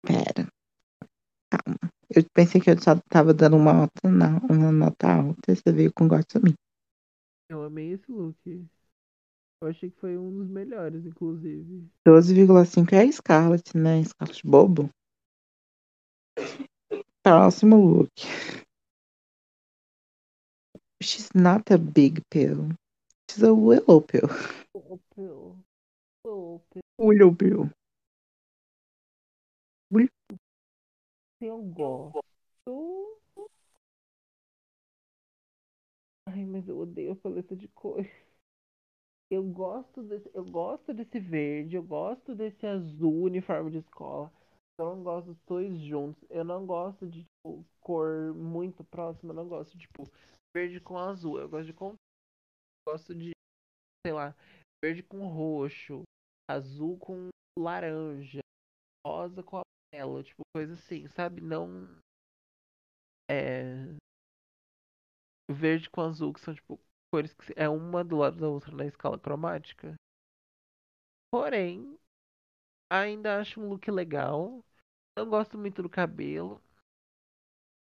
[0.08, 0.48] pera.
[1.52, 1.92] Calma.
[2.10, 5.54] Eu pensei que eu só tava dando uma nota, não, uma nota alta.
[5.54, 6.56] Você veio com gosto de mim.
[7.50, 8.38] Eu amei esse look.
[9.62, 11.90] Eu achei que foi um dos melhores, inclusive.
[12.08, 14.04] 12,5 é a Scarlett, né?
[14.04, 14.90] Scarlett Bobo.
[17.24, 18.12] Próximo look.
[21.02, 22.70] She's not a big pill.
[23.30, 24.30] She's a willow pill.
[25.16, 25.58] Pill.
[26.24, 26.84] Oh, Pill.
[26.98, 27.72] Willow pill.
[31.42, 32.22] Eu gosto.
[36.26, 38.06] Ai, mas eu odeio a paleta de cor.
[39.30, 44.32] Eu gosto desse, eu gosto desse verde, eu gosto desse azul uniforme de escola.
[44.80, 46.24] Eu não gosto dos dois juntos.
[46.30, 49.32] Eu não gosto de tipo, cor muito próxima.
[49.32, 50.10] Eu não gosto de tipo
[50.56, 51.40] verde com azul.
[51.40, 51.96] Eu gosto de con-
[52.88, 53.32] gosto de
[54.06, 54.36] sei lá
[54.84, 56.04] verde com roxo,
[56.50, 57.30] azul com
[57.60, 58.42] laranja,
[59.06, 59.62] rosa com
[59.94, 61.42] amarelo, tipo coisa assim, sabe?
[61.42, 61.88] Não
[63.30, 63.96] é
[65.50, 66.80] verde com azul que são tipo
[67.12, 69.96] cores que é uma do lado da outra na escala cromática.
[71.32, 71.98] Porém,
[72.90, 74.64] ainda acho um look legal.
[75.18, 76.62] Não gosto muito do cabelo.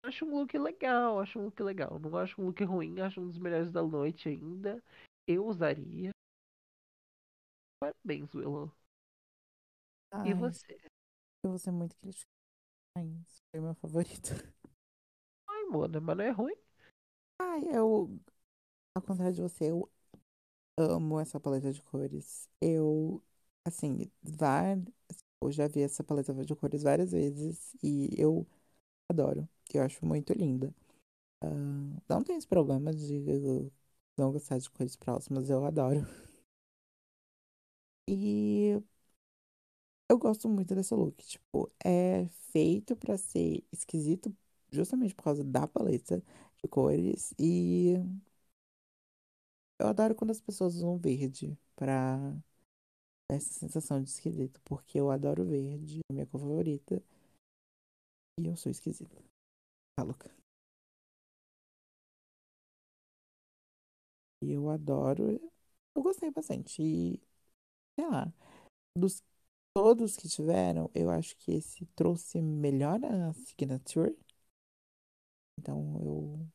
[0.04, 1.98] Acho um look legal, acho um look legal.
[1.98, 4.82] Não acho um look ruim, acho um dos melhores da noite ainda.
[5.26, 6.10] Eu usaria.
[7.78, 8.72] Parabéns, Willow.
[10.12, 10.80] Ai, E você?
[11.42, 12.30] Eu vou ser muito crítica.
[12.96, 14.30] Ai, esse foi meu favorito.
[15.48, 16.54] Ai, Mona, mas não é ruim.
[17.38, 18.20] Ai, eu.
[18.94, 19.90] Ao contrário de você, eu
[20.78, 22.48] amo essa paleta de cores.
[22.60, 23.22] Eu,
[23.64, 24.78] assim, var...
[25.42, 28.46] eu já vi essa paleta de cores várias vezes e eu
[29.10, 29.48] adoro.
[29.74, 30.74] Eu acho muito linda.
[31.42, 31.48] Ah,
[32.08, 33.70] não tenho esse problema de
[34.18, 36.06] não gostar de cores próximas, eu adoro.
[38.06, 38.82] E
[40.10, 41.16] eu gosto muito desse look.
[41.26, 44.34] Tipo, é feito pra ser esquisito
[44.72, 46.22] justamente por causa da paleta
[46.62, 47.34] de cores.
[47.38, 47.96] E
[49.78, 52.18] eu adoro quando as pessoas usam verde pra
[53.30, 54.60] essa sensação de esquisito.
[54.64, 57.02] Porque eu adoro verde, é minha cor favorita.
[58.40, 59.22] E eu sou esquisita.
[59.96, 60.30] Tá louca.
[64.42, 65.40] E eu adoro.
[65.94, 66.82] Eu gostei bastante.
[66.82, 67.20] E,
[67.96, 68.32] sei lá,
[68.96, 69.22] dos
[69.74, 74.16] todos que tiveram, eu acho que esse trouxe melhor a signature.
[75.58, 76.46] Então eu.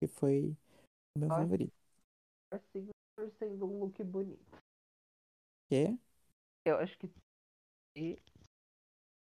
[0.00, 0.56] Que foi
[1.16, 1.74] o meu favorito.
[2.52, 2.88] Assim,
[3.38, 4.58] sendo um look bonito.
[5.68, 5.98] Que?
[6.64, 7.10] Eu acho que.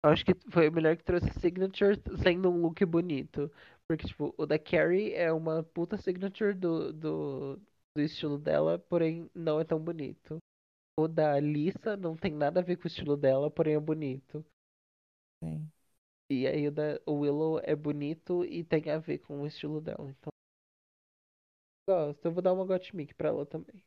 [0.04, 3.50] Eu acho que foi o melhor que trouxe signature sendo um look bonito.
[3.86, 7.56] Porque, tipo, o da Carrie é uma puta signature do, do,
[7.94, 10.38] do estilo dela, porém não é tão bonito.
[10.98, 14.44] O da Lisa não tem nada a ver com o estilo dela, porém é bonito.
[15.40, 15.72] Tem.
[16.30, 19.80] E aí o da o Willow é bonito e tem a ver com o estilo
[19.80, 20.08] dela.
[20.10, 20.32] Então.
[21.88, 22.24] Gosto.
[22.24, 23.82] Eu vou dar uma Gottmik pra ela também.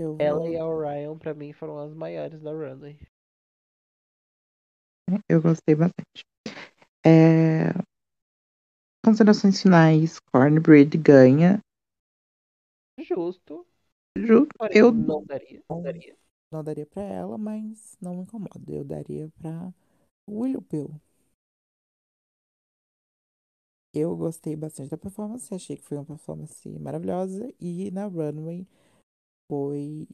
[0.00, 0.48] Eu Ela vou.
[0.48, 2.98] e a Orion, pra mim, foram as maiores da runway.
[5.28, 6.24] Eu gostei bastante.
[7.06, 7.70] É...
[9.04, 11.60] Considerações finais, Cornbread ganha.
[12.98, 13.66] Justo.
[14.16, 15.62] Ju- Eu não daria.
[15.68, 16.16] Não daria.
[16.50, 18.72] Não daria pra ela, mas não me incomoda.
[18.72, 19.72] Eu daria pra
[20.28, 21.00] Willow Pill.
[23.94, 27.52] Eu gostei bastante da performance, achei que foi uma performance maravilhosa.
[27.60, 28.66] E na runway
[29.48, 30.08] foi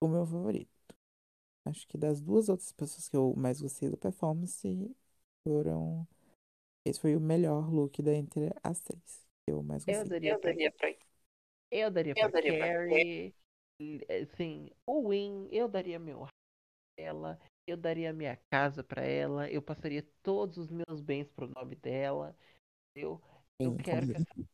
[0.00, 0.70] o meu favorito.
[1.64, 4.96] Acho que das duas outras pessoas que eu mais gostei da performance
[5.44, 6.06] foram.
[6.84, 9.26] Esse foi o melhor look da entre as três.
[9.46, 10.08] Eu mais Eu gostei.
[10.08, 10.38] daria,
[10.72, 10.88] pra,
[11.72, 13.34] eu daria pra Carrie.
[14.22, 16.28] Assim, o Win, eu daria meu pra
[17.04, 17.40] ela.
[17.66, 19.50] Eu daria minha casa pra ela.
[19.50, 22.36] Eu passaria todos os meus bens pro nome dela.
[22.94, 23.20] Eu,
[23.58, 24.48] eu quero que essa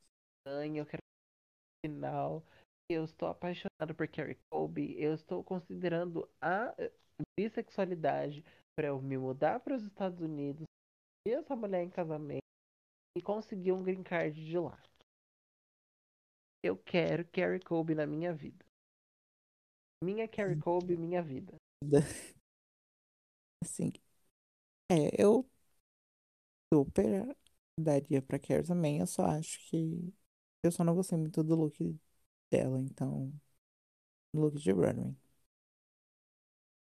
[0.46, 2.44] ganhe, eu quero que final.
[2.90, 4.94] Eu estou apaixonado por Carrie Colby.
[4.98, 6.92] Eu estou considerando a eh,
[7.38, 8.44] bissexualidade
[8.78, 10.62] pra eu me mudar para os Estados Unidos,
[11.26, 12.38] ter essa mulher em casamento
[13.16, 14.80] e conseguir um green card de lá.
[16.62, 18.64] Eu quero Carrie Colby na minha vida.
[20.02, 21.54] Minha Carrie Colby, minha vida.
[23.62, 23.92] Assim,
[24.90, 25.48] é, eu
[26.72, 27.36] super
[27.78, 28.98] daria pra Carrie também.
[29.00, 30.12] Eu só acho que.
[30.62, 31.98] Eu só não gostei muito do look
[32.50, 33.32] dela, então.
[34.34, 35.14] Look de runway.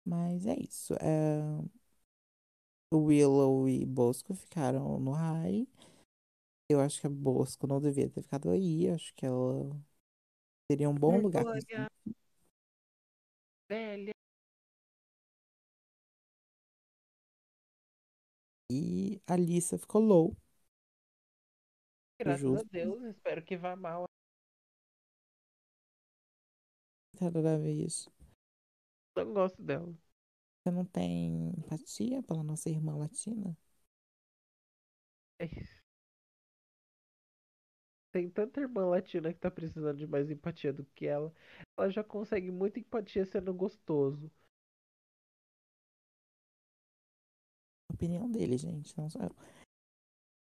[0.04, 0.94] Mas é isso.
[1.00, 1.40] É...
[2.92, 5.66] Willow e Bosco ficaram no high.
[6.70, 8.88] Eu acho que a Bosco não devia ter ficado aí.
[8.88, 9.76] Acho que ela
[10.70, 11.42] seria um bom lugar.
[11.42, 11.90] Vergonha.
[13.68, 14.12] Velha.
[18.70, 20.36] E a Lisa ficou low.
[22.20, 22.64] Graças Justo.
[22.64, 24.04] a Deus, espero que vá mal.
[27.18, 28.12] Tarará, isso.
[29.16, 29.92] Não gosto dela.
[30.62, 33.56] Você não tem empatia pela nossa irmã latina?
[35.40, 35.79] É isso.
[38.12, 41.32] Tem tanta irmã latina que tá precisando de mais empatia do que ela.
[41.76, 44.30] Ela já consegue muita empatia sendo gostoso.
[47.92, 49.30] Opinião dele, gente, não sou eu.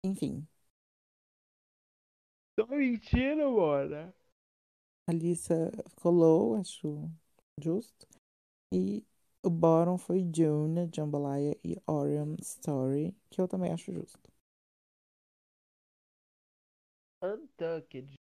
[0.02, 0.46] Enfim,
[2.54, 4.14] Tô mentindo, mora.
[5.08, 7.10] a Lisa ficou low, acho
[7.60, 8.06] justo.
[8.72, 9.04] E
[9.42, 14.30] o bottom foi June, Jambalaya e Orion Story, que eu também acho justo.
[17.22, 18.14] Untucked.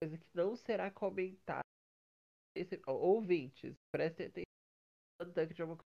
[0.00, 1.62] Coisa que não será comentada.
[2.54, 4.44] Esse, ouvintes, prestem atenção.
[5.22, 5.88] Untucked é uma coisa.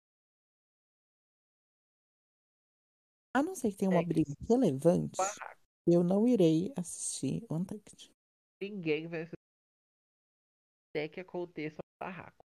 [3.35, 4.05] A não ser que tenha uma É.
[4.05, 5.61] briga relevante, barraco.
[5.87, 8.09] eu não irei assistir Untucked.
[8.61, 9.35] Ninguém vai assistir.
[10.91, 12.45] Até que aconteça um barraco.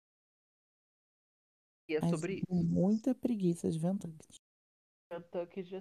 [1.90, 2.46] E é Mas sobre isso.
[2.54, 4.38] muita preguiça de Untucked.
[5.12, 5.80] Untucked.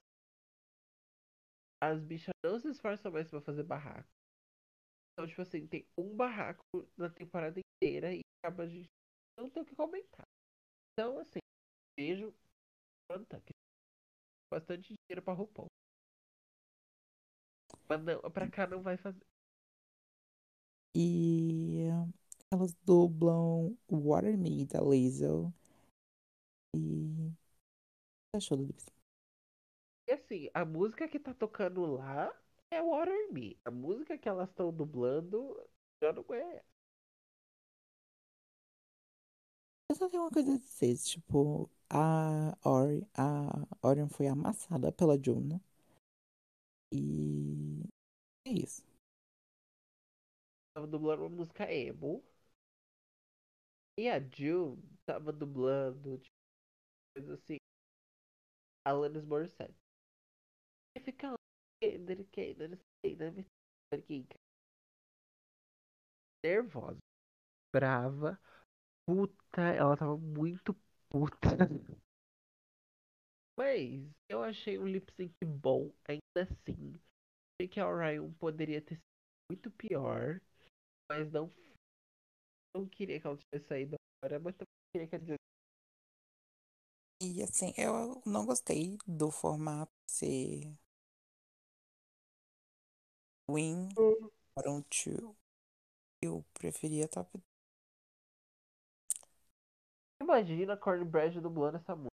[1.85, 4.09] As bichas não se esforçam mais pra fazer barraco.
[5.13, 6.63] Então, tipo assim, tem um barraco
[6.97, 8.89] na temporada inteira e acaba a gente
[9.39, 10.27] não tem o que comentar.
[10.93, 11.41] Então, assim,
[11.99, 12.35] vejo
[13.07, 13.53] quanta que
[14.51, 15.67] bastante dinheiro pra RuPaul.
[17.87, 19.27] Mas não, pra cá não vai fazer.
[20.97, 21.89] E
[22.51, 24.79] elas dublam Water Me da.
[26.75, 27.29] E.
[27.29, 27.33] O
[28.33, 28.94] que achou do lip?
[30.07, 32.33] E assim, a música que tá tocando lá
[32.71, 33.59] é Water Me.
[33.65, 35.61] A música que elas estão dublando
[36.03, 36.63] já não é.
[39.89, 45.19] Eu só tenho uma coisa a dizer, tipo, a Ori, a Orion foi amassada pela
[45.23, 45.61] Juna.
[46.91, 47.83] E
[48.47, 48.83] é isso.
[50.73, 52.23] Tava dublando uma música emo.
[53.99, 56.35] E a June tava dublando, tipo,
[57.15, 57.59] coisa assim.
[58.87, 59.75] Alanis Morissette.
[61.03, 61.37] Fica lá,
[61.81, 62.29] Kendrick.
[66.45, 67.01] Nervosa.
[67.73, 68.39] Brava.
[69.07, 70.75] Puta, ela tava muito
[71.11, 71.39] puta.
[73.59, 76.95] Mas eu achei o lip sync bom, ainda assim.
[77.61, 79.05] Achei que a Orion poderia ter sido
[79.51, 80.41] muito pior.
[81.11, 81.51] Mas não.
[82.75, 85.39] Não queria que ela tivesse saído agora, mas também queria que a June
[87.21, 90.73] E assim, eu não gostei do formato ser
[93.49, 93.89] Win
[94.57, 95.35] Bottom 2.
[96.23, 97.39] Eu preferia top.
[100.21, 102.15] Imagina a Cornbread dublando essa música.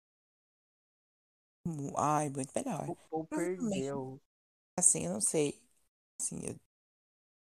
[1.98, 2.88] Ai, muito melhor.
[3.12, 4.20] O perdeu.
[4.78, 5.62] Assim, eu não sei.
[6.22, 6.56] Assim, eu-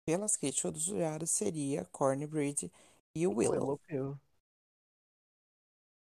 [0.05, 2.71] pelas críticas dos jurados, seria Cornbread
[3.15, 3.79] e o Willow.
[3.89, 4.19] Willow.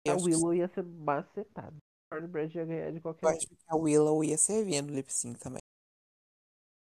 [0.06, 1.76] Eu A Willow ia ser macetada.
[2.10, 3.48] Cornbread ia ganhar de qualquer jeito.
[3.50, 5.60] que a Willow ia servir no lip sync também.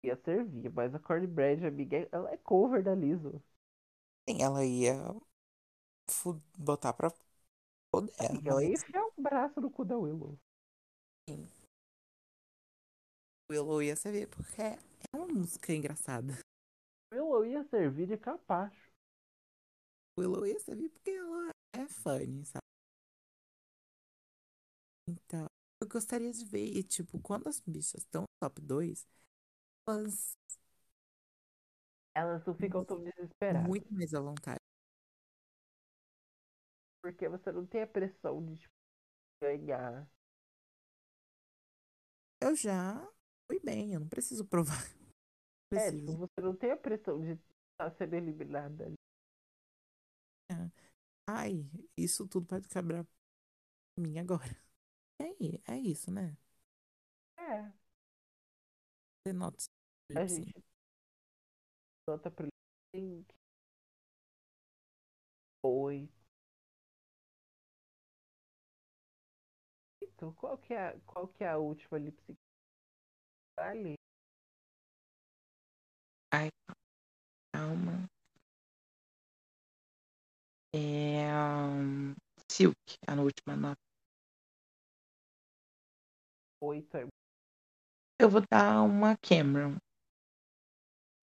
[0.03, 3.41] Ia servir, mas a Cornbread, amiga, ela é cover da Lizzo.
[4.27, 4.95] Sim, ela ia
[6.57, 7.11] botar pra
[7.91, 8.13] poder.
[8.19, 10.37] Amiga, ela ia enfiar o braço no cu da Willow.
[13.51, 14.79] Willow ia servir porque é
[15.13, 16.37] uma música engraçada.
[17.11, 18.89] Willow ia servir de capacho.
[20.17, 22.63] Willow ia servir porque ela é funny, sabe?
[25.09, 25.47] Então,
[25.81, 29.07] eu gostaria de ver, e, tipo, quando as bichas estão no top 2,
[29.87, 30.37] elas
[32.13, 33.71] Elas não ficam tão desesperadas.
[33.71, 34.59] muito mais à vontade.
[37.01, 38.73] Porque você não tem a pressão de tipo,
[39.41, 40.07] ganhar.
[42.41, 43.07] Eu já
[43.47, 44.77] fui bem, eu não preciso provar.
[45.73, 46.17] É, tipo, Preciso.
[46.17, 47.31] você não tem a pressão de
[47.73, 48.91] estar sendo eliminada.
[51.27, 51.65] Ai,
[51.97, 53.05] isso tudo pode quebrar
[53.97, 54.57] mim agora.
[55.19, 56.37] E aí, é isso, né?
[57.37, 57.71] É,
[59.29, 59.63] Você nota.
[60.15, 60.43] a sim.
[60.43, 60.63] gente
[62.07, 62.47] nota pro
[62.95, 63.27] link.
[65.63, 66.09] Oi.
[70.03, 72.37] Então, qual que é, a- qual que é a última lip sync?
[73.57, 73.95] Ali.
[77.53, 78.09] Calma.
[80.73, 81.27] É.
[81.35, 82.13] um,
[82.51, 82.75] Silk,
[83.07, 83.79] a última nota.
[86.61, 87.05] Oito é
[88.21, 89.77] Eu vou dar uma Cameron.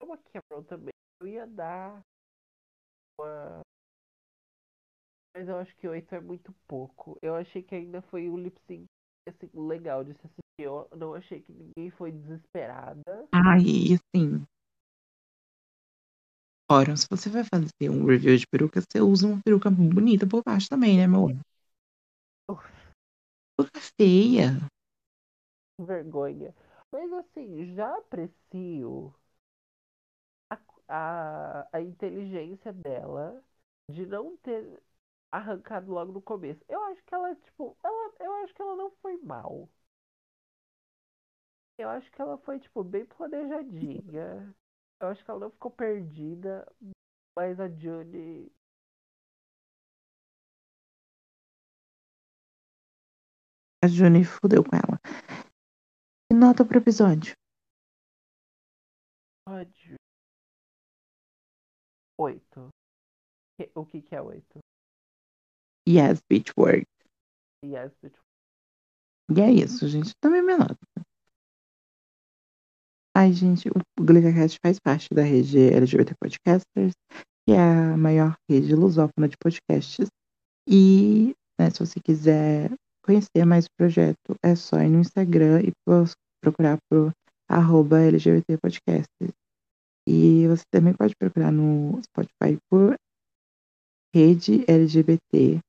[0.03, 0.92] uma Cameron também.
[1.20, 2.01] Eu ia dar
[3.18, 3.61] uma.
[5.36, 7.18] Mas eu acho que oito é muito pouco.
[7.20, 8.86] Eu achei que ainda foi um lip sync
[9.28, 10.41] assim, legal de se assistir.
[10.58, 13.29] Eu não achei que ninguém foi desesperada.
[13.34, 14.46] Ai, e assim.
[16.71, 20.42] Ora, se você vai fazer um review de peruca, você usa uma peruca bonita por
[20.42, 21.29] baixo também, né, meu?
[23.57, 24.58] Peruca feia.
[25.79, 26.54] vergonha.
[26.91, 29.14] Mas assim, já aprecio
[30.50, 30.58] a,
[30.88, 33.42] a, a inteligência dela
[33.91, 34.83] de não ter
[35.30, 36.64] arrancado logo no começo.
[36.68, 39.68] Eu acho que ela, tipo, ela, eu acho que ela não foi mal.
[41.79, 44.54] Eu acho que ela foi, tipo, bem planejadinha.
[45.00, 46.67] Eu acho que ela não ficou perdida.
[47.37, 48.50] Mas a June.
[53.83, 55.00] A Juni fudeu com ela.
[56.38, 57.33] Nota pro episódio.
[59.49, 59.96] Ódio.
[62.18, 62.68] Oito.
[63.75, 64.58] O que que é oito?
[65.88, 66.84] Yes, bitch work.
[67.64, 68.18] Yes, bitch.
[69.34, 70.13] E é isso, gente.
[70.21, 70.76] Também minha nota.
[73.17, 76.92] Ai, gente, o GlicaCast faz parte da rede LGBT Podcasters,
[77.46, 80.08] que é a maior rede lusófona de podcasts.
[80.68, 82.71] E, né, se você quiser
[83.03, 85.72] conhecer mais o projeto, é só ir no Instagram e
[86.47, 87.13] procurar por
[87.49, 89.35] arroba LGBT Podcasters.
[90.07, 92.95] E você também pode procurar no Spotify por
[94.14, 95.61] Rede LGBT.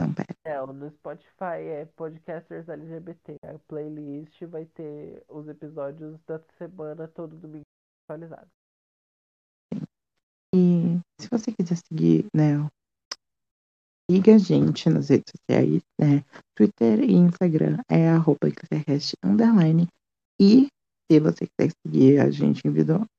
[0.00, 0.34] Não, pera.
[0.44, 3.36] É, no Spotify é Podcasters LGBT.
[3.44, 7.62] A playlist vai ter os episódios da semana todo domingo
[8.08, 8.50] atualizados.
[10.52, 12.68] E se você quiser seguir, né?
[14.10, 16.24] Siga a gente nas redes sociais, né?
[16.56, 18.48] Twitter e Instagram é arroba
[19.24, 19.86] underline.
[20.40, 20.66] E
[21.08, 22.60] se você quiser seguir a gente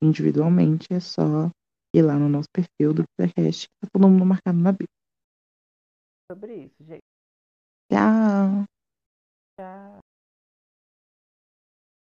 [0.04, 1.50] individualmente, é só
[1.96, 4.86] ir lá no nosso perfil do Clearcast, tá todo mundo marcado na bio.
[6.30, 7.00] Sobre isso, gente.
[7.90, 8.66] Tchau.
[9.58, 10.11] Tchau.